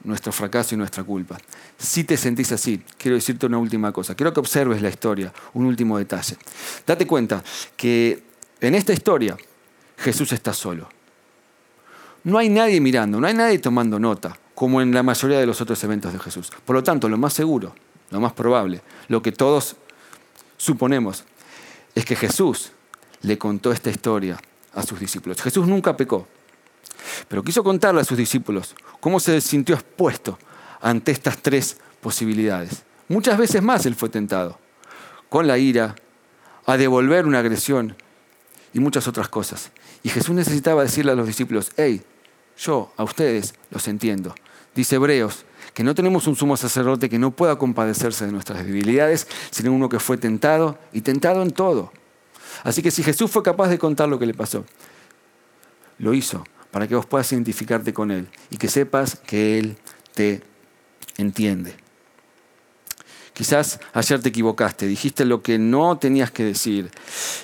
nuestro 0.04 0.32
fracaso 0.32 0.74
y 0.74 0.78
nuestra 0.78 1.02
culpa. 1.02 1.38
Si 1.78 2.04
te 2.04 2.16
sentís 2.16 2.52
así, 2.52 2.82
quiero 2.96 3.16
decirte 3.16 3.46
una 3.46 3.58
última 3.58 3.92
cosa. 3.92 4.14
Quiero 4.14 4.32
que 4.32 4.40
observes 4.40 4.80
la 4.80 4.88
historia, 4.88 5.32
un 5.54 5.66
último 5.66 5.98
detalle. 5.98 6.36
Date 6.86 7.06
cuenta 7.06 7.42
que 7.76 8.22
en 8.60 8.74
esta 8.74 8.92
historia 8.92 9.36
Jesús 9.96 10.32
está 10.32 10.52
solo. 10.52 10.88
No 12.24 12.38
hay 12.38 12.48
nadie 12.48 12.80
mirando, 12.80 13.20
no 13.20 13.26
hay 13.26 13.34
nadie 13.34 13.58
tomando 13.58 13.98
nota, 13.98 14.38
como 14.54 14.80
en 14.80 14.94
la 14.94 15.02
mayoría 15.02 15.38
de 15.38 15.46
los 15.46 15.60
otros 15.60 15.82
eventos 15.84 16.12
de 16.12 16.18
Jesús. 16.18 16.50
Por 16.64 16.76
lo 16.76 16.82
tanto, 16.82 17.08
lo 17.08 17.18
más 17.18 17.34
seguro, 17.34 17.74
lo 18.10 18.20
más 18.20 18.32
probable, 18.32 18.80
lo 19.08 19.20
que 19.20 19.32
todos 19.32 19.76
suponemos, 20.56 21.24
es 21.94 22.04
que 22.04 22.16
Jesús 22.16 22.72
le 23.22 23.36
contó 23.36 23.72
esta 23.72 23.90
historia 23.90 24.38
a 24.72 24.82
sus 24.82 25.00
discípulos. 25.00 25.40
Jesús 25.40 25.66
nunca 25.66 25.96
pecó, 25.96 26.26
pero 27.28 27.42
quiso 27.42 27.64
contarle 27.64 28.00
a 28.00 28.04
sus 28.04 28.16
discípulos 28.16 28.74
cómo 29.00 29.20
se 29.20 29.40
sintió 29.40 29.74
expuesto 29.74 30.38
ante 30.80 31.12
estas 31.12 31.38
tres 31.38 31.78
posibilidades. 32.00 32.82
Muchas 33.08 33.38
veces 33.38 33.62
más 33.62 33.86
él 33.86 33.94
fue 33.94 34.08
tentado, 34.08 34.58
con 35.28 35.46
la 35.46 35.58
ira, 35.58 35.94
a 36.66 36.76
devolver 36.76 37.26
una 37.26 37.40
agresión 37.40 37.96
y 38.72 38.80
muchas 38.80 39.06
otras 39.06 39.28
cosas. 39.28 39.70
Y 40.02 40.08
Jesús 40.08 40.34
necesitaba 40.34 40.82
decirle 40.82 41.12
a 41.12 41.14
los 41.14 41.26
discípulos, 41.26 41.72
hey, 41.76 42.02
yo 42.56 42.92
a 42.96 43.04
ustedes 43.04 43.54
los 43.70 43.86
entiendo. 43.88 44.34
Dice 44.74 44.96
Hebreos, 44.96 45.44
que 45.74 45.84
no 45.84 45.94
tenemos 45.94 46.26
un 46.26 46.36
sumo 46.36 46.56
sacerdote 46.56 47.08
que 47.08 47.18
no 47.18 47.30
pueda 47.30 47.56
compadecerse 47.56 48.26
de 48.26 48.32
nuestras 48.32 48.64
debilidades, 48.64 49.26
sino 49.50 49.72
uno 49.72 49.88
que 49.88 49.98
fue 49.98 50.16
tentado 50.16 50.78
y 50.92 51.02
tentado 51.02 51.42
en 51.42 51.50
todo, 51.50 51.92
Así 52.62 52.82
que 52.82 52.90
si 52.90 53.02
Jesús 53.02 53.30
fue 53.30 53.42
capaz 53.42 53.68
de 53.68 53.78
contar 53.78 54.08
lo 54.08 54.18
que 54.18 54.26
le 54.26 54.34
pasó, 54.34 54.64
lo 55.98 56.14
hizo 56.14 56.44
para 56.74 56.88
que 56.88 56.96
vos 56.96 57.06
puedas 57.06 57.30
identificarte 57.30 57.94
con 57.94 58.10
Él 58.10 58.26
y 58.50 58.56
que 58.56 58.66
sepas 58.66 59.14
que 59.14 59.60
Él 59.60 59.76
te 60.12 60.42
entiende. 61.16 61.76
Quizás 63.32 63.78
ayer 63.92 64.20
te 64.20 64.30
equivocaste, 64.30 64.88
dijiste 64.88 65.24
lo 65.24 65.40
que 65.40 65.56
no 65.56 65.96
tenías 65.98 66.32
que 66.32 66.42
decir, 66.42 66.90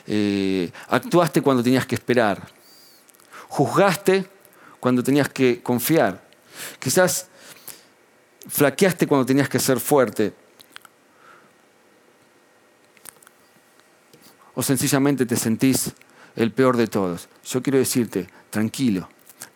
eh, 0.08 0.72
actuaste 0.88 1.42
cuando 1.42 1.62
tenías 1.62 1.86
que 1.86 1.94
esperar, 1.94 2.48
juzgaste 3.46 4.26
cuando 4.80 5.00
tenías 5.00 5.28
que 5.28 5.62
confiar, 5.62 6.28
quizás 6.80 7.28
flaqueaste 8.48 9.06
cuando 9.06 9.26
tenías 9.26 9.48
que 9.48 9.60
ser 9.60 9.78
fuerte, 9.78 10.32
o 14.56 14.62
sencillamente 14.64 15.24
te 15.24 15.36
sentís 15.36 15.92
el 16.34 16.50
peor 16.50 16.76
de 16.76 16.88
todos. 16.88 17.28
Yo 17.44 17.62
quiero 17.62 17.78
decirte, 17.78 18.28
tranquilo, 18.50 19.08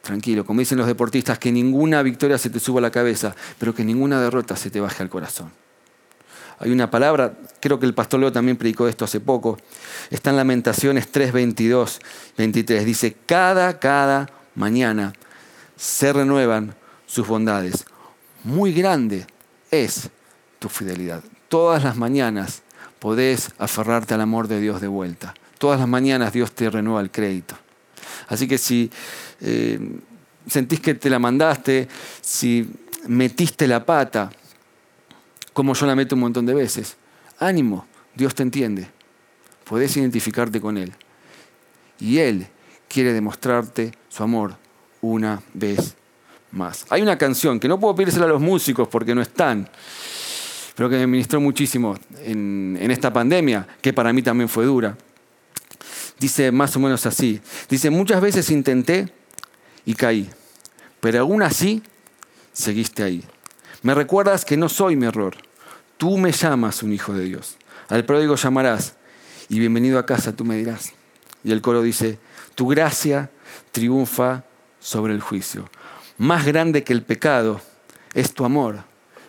tranquilo, 0.05 0.45
como 0.45 0.61
dicen 0.61 0.79
los 0.79 0.87
deportistas, 0.87 1.39
que 1.39 1.51
ninguna 1.51 2.03
victoria 2.03 2.39
se 2.39 2.51
te 2.51 2.61
suba 2.61 2.79
a 2.79 2.83
la 2.83 2.91
cabeza, 2.93 3.35
pero 3.59 3.75
que 3.75 3.85
ninguna 3.85 4.21
derrota 4.21 4.55
se 4.55 4.71
te 4.71 4.81
baje 4.81 5.03
al 5.03 5.09
corazón. 5.09 5.51
Hay 6.61 6.71
una 6.71 6.91
palabra, 6.91 7.35
creo 7.61 7.81
que 7.81 7.87
el 7.87 7.95
pastor 7.95 8.21
Leo 8.21 8.31
también 8.31 8.57
predicó 8.57 8.87
esto 8.87 9.05
hace 9.05 9.19
poco, 9.19 9.59
está 10.11 10.31
en 10.31 10.37
Lamentaciones 10.37 11.11
3, 11.11 11.33
22, 11.33 12.01
23. 12.39 12.85
Dice, 12.85 13.17
cada, 13.27 13.81
cada 13.81 14.31
mañana 14.55 15.13
se 15.77 16.13
renuevan 16.13 16.77
sus 17.07 17.27
bondades. 17.27 17.87
Muy 18.45 18.73
grande 18.73 19.27
es 19.71 20.11
tu 20.61 20.69
fidelidad. 20.69 21.25
Todas 21.49 21.83
las 21.83 21.97
mañanas 21.97 22.63
podés 23.01 23.51
aferrarte 23.59 24.15
al 24.15 24.21
amor 24.21 24.49
de 24.49 24.61
Dios 24.61 24.81
de 24.81 24.89
vuelta. 24.89 25.35
Todas 25.59 25.81
las 25.81 25.89
mañanas 25.89 26.33
Dios 26.33 26.53
te 26.53 26.71
renueva 26.71 27.01
el 27.01 27.11
crédito. 27.11 27.57
Así 28.29 28.47
que 28.49 28.59
si 28.59 28.91
eh, 29.45 29.79
sentís 30.47 30.81
que 30.81 30.95
te 30.95 31.11
la 31.11 31.19
mandaste, 31.19 31.89
si 32.21 32.69
metiste 33.07 33.67
la 33.67 33.85
pata, 33.85 34.31
como 35.53 35.75
yo 35.75 35.87
la 35.87 35.95
meto 35.95 36.15
un 36.15 36.23
montón 36.23 36.47
de 36.47 36.55
veces. 36.55 36.97
Ánimo, 37.39 37.87
Dios 38.15 38.35
te 38.35 38.43
entiende. 38.43 38.89
Podés 39.65 39.97
identificarte 39.97 40.61
con 40.61 40.77
Él. 40.77 40.93
Y 42.01 42.19
Él 42.19 42.47
quiere 42.89 43.13
demostrarte 43.13 43.93
su 44.09 44.23
amor 44.23 44.57
una 45.01 45.43
vez 45.53 45.95
más. 46.51 46.87
Hay 46.91 47.03
una 47.03 47.19
canción 47.19 47.61
que 47.61 47.69
no 47.69 47.79
puedo 47.79 47.95
pedírsela 47.95 48.27
a 48.27 48.29
los 48.29 48.41
músicos 48.41 48.89
porque 48.89 49.15
no 49.15 49.23
están, 49.23 49.69
pero 50.75 50.89
que 50.89 50.97
me 50.97 51.07
ministró 51.07 51.41
muchísimo 51.41 51.97
en, 52.23 52.77
en 52.81 52.91
esta 52.91 53.13
pandemia, 53.13 53.67
que 53.81 53.93
para 53.93 54.13
mí 54.13 54.23
también 54.23 54.49
fue 54.49 54.65
dura. 54.65 54.97
Dice 56.19 56.53
más 56.53 56.75
o 56.77 56.81
menos 56.81 57.05
así. 57.07 57.41
Dice, 57.69 57.91
muchas 57.91 58.21
veces 58.21 58.51
intenté 58.51 59.13
y 59.85 59.95
caí, 59.95 60.31
pero 61.01 61.21
aún 61.21 61.43
así 61.43 61.83
seguiste 62.53 63.03
ahí. 63.03 63.25
Me 63.83 63.95
recuerdas 63.95 64.45
que 64.45 64.57
no 64.57 64.69
soy 64.69 64.97
mi 64.97 65.07
error. 65.07 65.37
Tú 65.99 66.17
me 66.17 66.33
llamas 66.33 66.83
un 66.83 66.93
hijo 66.93 67.13
de 67.13 67.25
Dios. 67.25 67.57
Al 67.89 68.05
pródigo 68.05 68.37
llamarás 68.37 68.95
y 69.49 69.59
bienvenido 69.59 69.99
a 69.99 70.07
casa 70.07 70.35
tú 70.35 70.45
me 70.45 70.57
dirás. 70.57 70.93
Y 71.43 71.53
el 71.53 71.61
coro 71.61 71.83
dice, 71.83 72.19
tu 72.55 72.67
gracia 72.67 73.31
triunfa 73.73 74.45
sobre 74.81 75.13
el 75.13 75.21
juicio. 75.21 75.69
Más 76.17 76.47
grande 76.47 76.85
que 76.85 76.93
el 76.93 77.03
pecado 77.03 77.61
es 78.15 78.33
tu 78.33 78.45
amor 78.45 78.85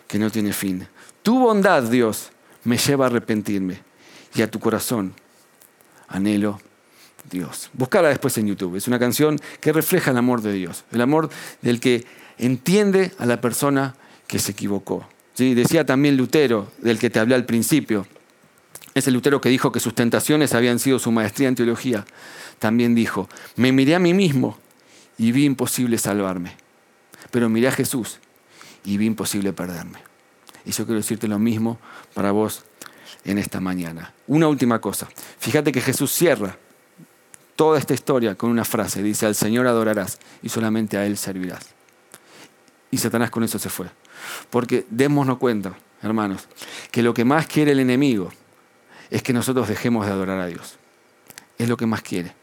que 0.08 0.18
no 0.18 0.30
tiene 0.30 0.52
fin. 0.52 0.88
Tu 1.22 1.38
bondad, 1.38 1.82
Dios, 1.82 2.30
me 2.64 2.78
lleva 2.78 3.06
a 3.06 3.08
arrepentirme 3.08 3.82
y 4.34 4.42
a 4.42 4.50
tu 4.50 4.58
corazón 4.58 5.14
anhelo 6.08 6.60
Dios. 7.30 7.70
Buscala 7.72 8.08
después 8.08 8.36
en 8.38 8.46
YouTube. 8.46 8.76
Es 8.76 8.88
una 8.88 8.98
canción 8.98 9.38
que 9.60 9.72
refleja 9.72 10.10
el 10.10 10.16
amor 10.16 10.42
de 10.42 10.52
Dios, 10.52 10.84
el 10.92 11.00
amor 11.00 11.30
del 11.62 11.80
que 11.80 12.04
entiende 12.38 13.12
a 13.18 13.26
la 13.26 13.40
persona 13.40 13.94
que 14.26 14.38
se 14.38 14.52
equivocó. 14.52 15.06
¿Sí? 15.34 15.54
Decía 15.54 15.84
también 15.84 16.16
Lutero, 16.16 16.72
del 16.78 16.98
que 16.98 17.10
te 17.10 17.18
hablé 17.18 17.34
al 17.34 17.44
principio, 17.44 18.06
ese 18.94 19.10
Lutero 19.10 19.40
que 19.40 19.50
dijo 19.50 19.72
que 19.72 19.80
sus 19.80 19.94
tentaciones 19.94 20.54
habían 20.54 20.78
sido 20.78 20.98
su 20.98 21.12
maestría 21.12 21.48
en 21.48 21.54
teología, 21.54 22.06
también 22.58 22.94
dijo, 22.94 23.28
me 23.56 23.70
miré 23.70 23.94
a 23.94 23.98
mí 23.98 24.14
mismo 24.14 24.58
y 25.18 25.32
vi 25.32 25.44
imposible 25.44 25.98
salvarme, 25.98 26.56
pero 27.30 27.50
miré 27.50 27.68
a 27.68 27.72
Jesús 27.72 28.20
y 28.84 28.96
vi 28.96 29.04
imposible 29.06 29.52
perderme. 29.52 29.98
Y 30.64 30.70
yo 30.70 30.86
quiero 30.86 30.98
decirte 30.98 31.28
lo 31.28 31.38
mismo 31.38 31.78
para 32.14 32.32
vos 32.32 32.64
en 33.24 33.36
esta 33.36 33.60
mañana. 33.60 34.14
Una 34.26 34.48
última 34.48 34.80
cosa, 34.80 35.08
fíjate 35.38 35.72
que 35.72 35.82
Jesús 35.82 36.10
cierra 36.12 36.56
toda 37.56 37.78
esta 37.78 37.94
historia 37.94 38.34
con 38.34 38.50
una 38.50 38.64
frase, 38.64 39.02
dice, 39.02 39.26
al 39.26 39.34
Señor 39.34 39.66
adorarás 39.66 40.18
y 40.42 40.48
solamente 40.50 40.96
a 40.96 41.06
Él 41.06 41.16
servirás. 41.16 41.74
Y 42.90 42.98
Satanás 42.98 43.30
con 43.30 43.42
eso 43.42 43.58
se 43.58 43.70
fue. 43.70 43.86
Porque 44.50 44.86
démonos 44.90 45.38
cuenta, 45.38 45.74
hermanos, 46.02 46.46
que 46.90 47.02
lo 47.02 47.14
que 47.14 47.24
más 47.24 47.46
quiere 47.46 47.72
el 47.72 47.80
enemigo 47.80 48.30
es 49.10 49.22
que 49.22 49.32
nosotros 49.32 49.68
dejemos 49.68 50.06
de 50.06 50.12
adorar 50.12 50.38
a 50.38 50.46
Dios. 50.46 50.76
Es 51.58 51.68
lo 51.68 51.76
que 51.76 51.86
más 51.86 52.02
quiere. 52.02 52.34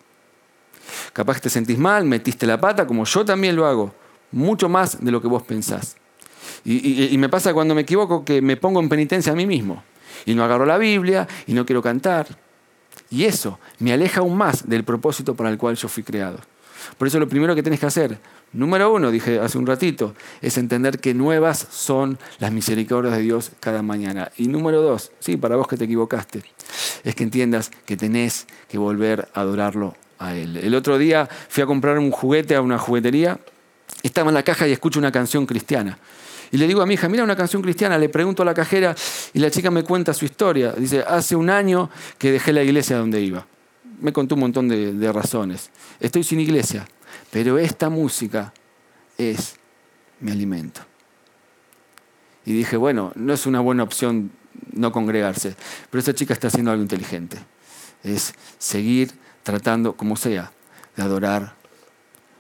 Capaz 1.14 1.40
te 1.40 1.50
sentís 1.50 1.78
mal, 1.78 2.06
metiste 2.06 2.46
la 2.46 2.60
pata, 2.60 2.88
como 2.88 3.06
yo 3.06 3.24
también 3.24 3.56
lo 3.56 3.68
hago, 3.68 3.94
mucho 4.32 4.68
más 4.68 5.04
de 5.04 5.12
lo 5.12 5.22
que 5.22 5.28
vos 5.28 5.44
pensás. 5.44 5.96
Y, 6.66 7.14
y, 7.14 7.18
me 7.18 7.30
pasa 7.30 7.54
cuando 7.54 7.76
me 7.76 7.82
equivoco 7.82 8.24
que 8.24 8.42
me 8.42 8.58
pongo 8.58 8.80
en 8.80 8.90
penitencia 8.90 9.32
a 9.34 9.36
mí 9.36 9.46
mismo. 9.46 9.84
Y 10.26 10.34
no 10.34 10.44
agarro 10.44 10.66
la 10.66 10.78
Biblia 10.78 11.28
y 11.46 11.54
no 11.54 11.66
quiero 11.66 11.82
cantar. 11.82 12.28
Y 13.14 13.26
eso 13.26 13.60
me 13.78 13.94
aleja 13.94 14.22
aún 14.22 14.36
más 14.36 14.68
del 14.68 14.84
propósito 14.84 15.36
para 15.36 15.52
el 15.52 15.60
cual 15.60 15.76
yo 15.76 15.88
fui 15.88 16.02
creado. 16.02 16.40
Por 16.98 17.08
eso 17.08 17.20
lo 17.20 17.30
primero 17.30 17.54
que 17.54 17.62
tienes 17.62 17.80
que 17.80 17.86
hacer, 17.86 18.18
número 18.54 18.92
uno, 18.92 19.12
dije 19.12 19.40
hace 19.40 19.60
un 19.60 19.68
ratito, 19.68 20.16
es 20.42 20.58
entender 20.58 20.98
que 20.98 21.14
nuevas 21.14 21.68
son 21.70 22.18
las 22.40 22.52
misericordias 22.52 23.16
de 23.16 23.22
Dios 23.22 23.52
cada 23.60 23.84
mañana. 23.84 24.32
Y 24.36 24.48
número 24.48 24.82
dos, 24.82 25.12
sí, 25.20 25.38
para 25.38 25.58
vos 25.58 25.68
que 25.68 25.78
te 25.78 25.86
equivocaste, 25.86 26.42
es 27.04 27.14
que 27.14 27.24
entiendas 27.24 27.70
que 27.86 27.96
tenés 27.96 28.48
que 28.68 28.80
volver 28.80 29.30
a 29.36 29.42
adorarlo 29.42 29.96
a 30.18 30.36
Él. 30.36 30.58
El 30.58 30.74
otro 30.74 30.98
día 30.98 31.30
fui 31.50 31.62
a 31.62 31.68
comprar 31.68 32.00
un 32.00 32.10
juguete 32.10 32.56
a 32.56 32.62
una 32.62 32.80
juguetería, 32.80 33.40
estaba 34.02 34.30
en 34.30 34.34
la 34.34 34.44
caja 34.44 34.68
y 34.68 34.72
escucho 34.72 34.98
una 34.98 35.12
canción 35.12 35.46
cristiana. 35.46 36.00
Y 36.54 36.58
le 36.58 36.68
digo 36.68 36.82
a 36.82 36.86
mi 36.86 36.94
hija, 36.94 37.10
mira 37.10 37.26
una 37.26 37.36
canción 37.36 37.62
cristiana, 37.62 37.98
le 37.98 38.08
pregunto 38.08 38.44
a 38.44 38.46
la 38.46 38.54
cajera 38.54 38.96
y 39.34 39.40
la 39.40 39.52
chica 39.52 39.70
me 39.70 39.84
cuenta 39.84 40.14
su 40.14 40.24
historia. 40.24 40.72
Dice, 40.72 41.04
hace 41.06 41.36
un 41.36 41.50
año 41.50 41.90
que 42.18 42.32
dejé 42.32 42.54
la 42.54 42.64
iglesia 42.64 42.98
donde 42.98 43.20
iba 43.20 43.46
me 44.04 44.12
contó 44.12 44.36
un 44.36 44.42
montón 44.42 44.68
de, 44.68 45.12
razones. 45.14 45.70
Estoy 46.02 46.24
sin 46.26 46.42
iglesia, 46.42 46.86
pero 47.32 47.58
esta 47.58 47.90
música 47.90 48.54
es 49.18 49.56
mi 50.20 50.32
alimento. 50.32 50.82
Y 52.46 52.52
dije, 52.52 52.76
bueno, 52.76 53.14
no 53.16 53.34
es 53.34 53.46
una 53.46 53.62
buena 53.62 53.84
opción 53.84 54.32
no 54.74 54.92
congregarse, 54.92 55.56
pero 55.90 56.00
esta 56.00 56.14
chica 56.14 56.34
está 56.34 56.50
haciendo 56.50 56.72
algo 56.72 56.84
inteligente. 56.84 57.38
Es 58.04 58.34
seguir 58.60 59.14
tratando, 59.42 59.96
como 59.96 60.18
sea, 60.18 60.52
de 60.98 61.04
adorar 61.04 61.56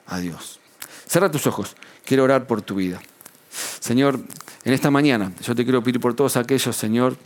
a 0.06 0.19
Dios. 0.19 0.60
Cierra 1.08 1.32
tus 1.32 1.47
ojos, 1.47 1.78
quiero 2.04 2.26
orar 2.26 2.45
por 2.45 2.62
tu 2.62 2.76
vida. 2.76 3.02
Señor, 3.84 4.17
en 4.63 4.72
esta 4.72 4.89
mañana 4.89 5.34
yo 5.46 5.54
te 5.54 5.65
quiero 5.65 5.84
pedir 5.84 6.00
por 6.00 6.13
todos 6.13 6.38
aquellos, 6.38 6.74
Señor, 6.74 7.17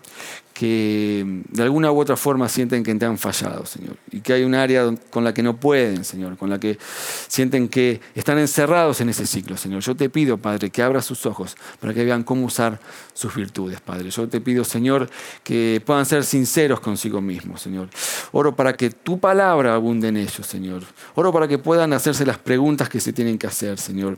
que 0.55 1.43
de 1.51 1.61
alguna 1.61 1.91
u 1.91 1.99
otra 1.99 2.17
forma 2.17 2.49
sienten 2.49 2.83
que 2.83 2.95
te 2.95 3.05
han 3.05 3.19
fallado, 3.19 3.67
Señor, 3.67 3.95
y 4.11 4.21
que 4.21 4.33
hay 4.33 4.43
un 4.43 4.55
área 4.55 4.91
con 5.11 5.23
la 5.23 5.35
que 5.35 5.43
no 5.43 5.57
pueden, 5.57 6.03
Señor, 6.03 6.35
con 6.35 6.49
la 6.49 6.59
que 6.59 6.79
sienten 7.27 7.69
que 7.69 8.01
están 8.15 8.39
encerrados 8.39 9.01
en 9.01 9.09
ese 9.09 9.27
ciclo, 9.27 9.55
Señor. 9.55 9.83
Yo 9.83 9.95
te 9.95 10.09
pido, 10.09 10.39
Padre, 10.39 10.71
que 10.71 10.81
abra 10.81 11.03
sus 11.03 11.27
ojos 11.27 11.55
para 11.79 11.93
que 11.93 12.03
vean 12.03 12.23
cómo 12.23 12.47
usar 12.47 12.79
sus 13.13 13.35
virtudes, 13.35 13.79
Padre. 13.79 14.09
Yo 14.09 14.27
te 14.27 14.41
pido, 14.41 14.63
Señor, 14.63 15.11
que 15.43 15.79
puedan 15.85 16.07
ser 16.07 16.23
sinceros 16.23 16.79
consigo 16.79 17.21
mismos, 17.21 17.61
Señor. 17.61 17.87
Oro 18.31 18.55
para 18.55 18.75
que 18.75 18.89
tu 18.89 19.19
palabra 19.19 19.75
abunde 19.75 20.07
en 20.07 20.17
ellos, 20.17 20.47
Señor. 20.47 20.81
Oro 21.13 21.31
para 21.31 21.47
que 21.47 21.59
puedan 21.59 21.93
hacerse 21.93 22.25
las 22.25 22.39
preguntas 22.39 22.89
que 22.89 22.99
se 22.99 23.13
tienen 23.13 23.37
que 23.37 23.45
hacer, 23.45 23.77
Señor. 23.77 24.17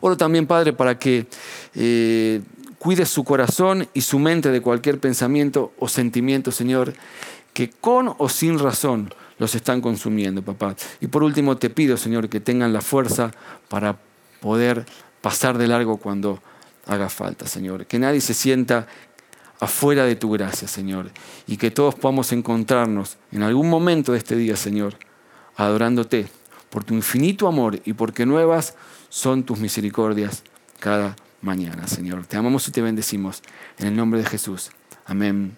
Oro 0.00 0.16
también, 0.16 0.46
Padre, 0.46 0.72
para 0.72 0.98
que 0.98 1.26
eh, 1.74 2.42
cuides 2.78 3.08
su 3.08 3.24
corazón 3.24 3.88
y 3.94 4.00
su 4.00 4.18
mente 4.18 4.50
de 4.50 4.60
cualquier 4.60 4.98
pensamiento 4.98 5.72
o 5.78 5.88
sentimiento, 5.88 6.50
Señor, 6.50 6.94
que 7.52 7.70
con 7.70 8.14
o 8.18 8.28
sin 8.28 8.58
razón 8.58 9.12
los 9.38 9.54
están 9.54 9.80
consumiendo, 9.80 10.42
papá. 10.42 10.76
Y 11.00 11.06
por 11.06 11.22
último 11.22 11.56
te 11.56 11.70
pido, 11.70 11.96
Señor, 11.96 12.28
que 12.28 12.40
tengan 12.40 12.72
la 12.72 12.80
fuerza 12.80 13.32
para 13.68 13.98
poder 14.40 14.86
pasar 15.20 15.58
de 15.58 15.66
largo 15.66 15.96
cuando 15.96 16.42
haga 16.86 17.08
falta, 17.08 17.46
Señor. 17.46 17.86
Que 17.86 17.98
nadie 17.98 18.20
se 18.20 18.34
sienta 18.34 18.86
afuera 19.60 20.04
de 20.04 20.16
tu 20.16 20.30
gracia, 20.30 20.68
Señor. 20.68 21.10
Y 21.46 21.56
que 21.56 21.70
todos 21.70 21.94
podamos 21.94 22.32
encontrarnos 22.32 23.18
en 23.32 23.42
algún 23.42 23.68
momento 23.68 24.12
de 24.12 24.18
este 24.18 24.36
día, 24.36 24.56
Señor, 24.56 24.96
adorándote 25.56 26.28
por 26.70 26.84
tu 26.84 26.94
infinito 26.94 27.48
amor 27.48 27.80
y 27.84 27.92
porque 27.92 28.26
nuevas 28.26 28.74
son 29.10 29.42
tus 29.42 29.58
misericordias 29.58 30.42
cada 30.78 31.14
mañana, 31.42 31.86
Señor. 31.86 32.24
Te 32.26 32.38
amamos 32.38 32.66
y 32.68 32.70
te 32.70 32.80
bendecimos 32.80 33.42
en 33.78 33.88
el 33.88 33.96
nombre 33.96 34.20
de 34.20 34.26
Jesús. 34.26 34.70
Amén 35.04 35.54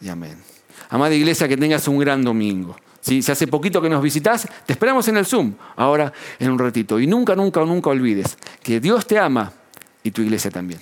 y 0.00 0.08
amén. 0.08 0.42
Amada 0.88 1.14
iglesia, 1.14 1.46
que 1.46 1.56
tengas 1.56 1.86
un 1.86 1.98
gran 1.98 2.24
domingo. 2.24 2.76
Si 3.00 3.18
hace 3.30 3.46
poquito 3.46 3.80
que 3.80 3.88
nos 3.88 4.02
visitas, 4.02 4.48
te 4.66 4.72
esperamos 4.72 5.06
en 5.08 5.16
el 5.16 5.26
Zoom, 5.26 5.54
ahora 5.76 6.12
en 6.38 6.50
un 6.50 6.58
ratito. 6.58 6.98
Y 6.98 7.06
nunca, 7.06 7.36
nunca, 7.36 7.64
nunca 7.64 7.90
olvides 7.90 8.36
que 8.62 8.80
Dios 8.80 9.06
te 9.06 9.18
ama 9.18 9.52
y 10.02 10.10
tu 10.10 10.22
iglesia 10.22 10.50
también. 10.50 10.80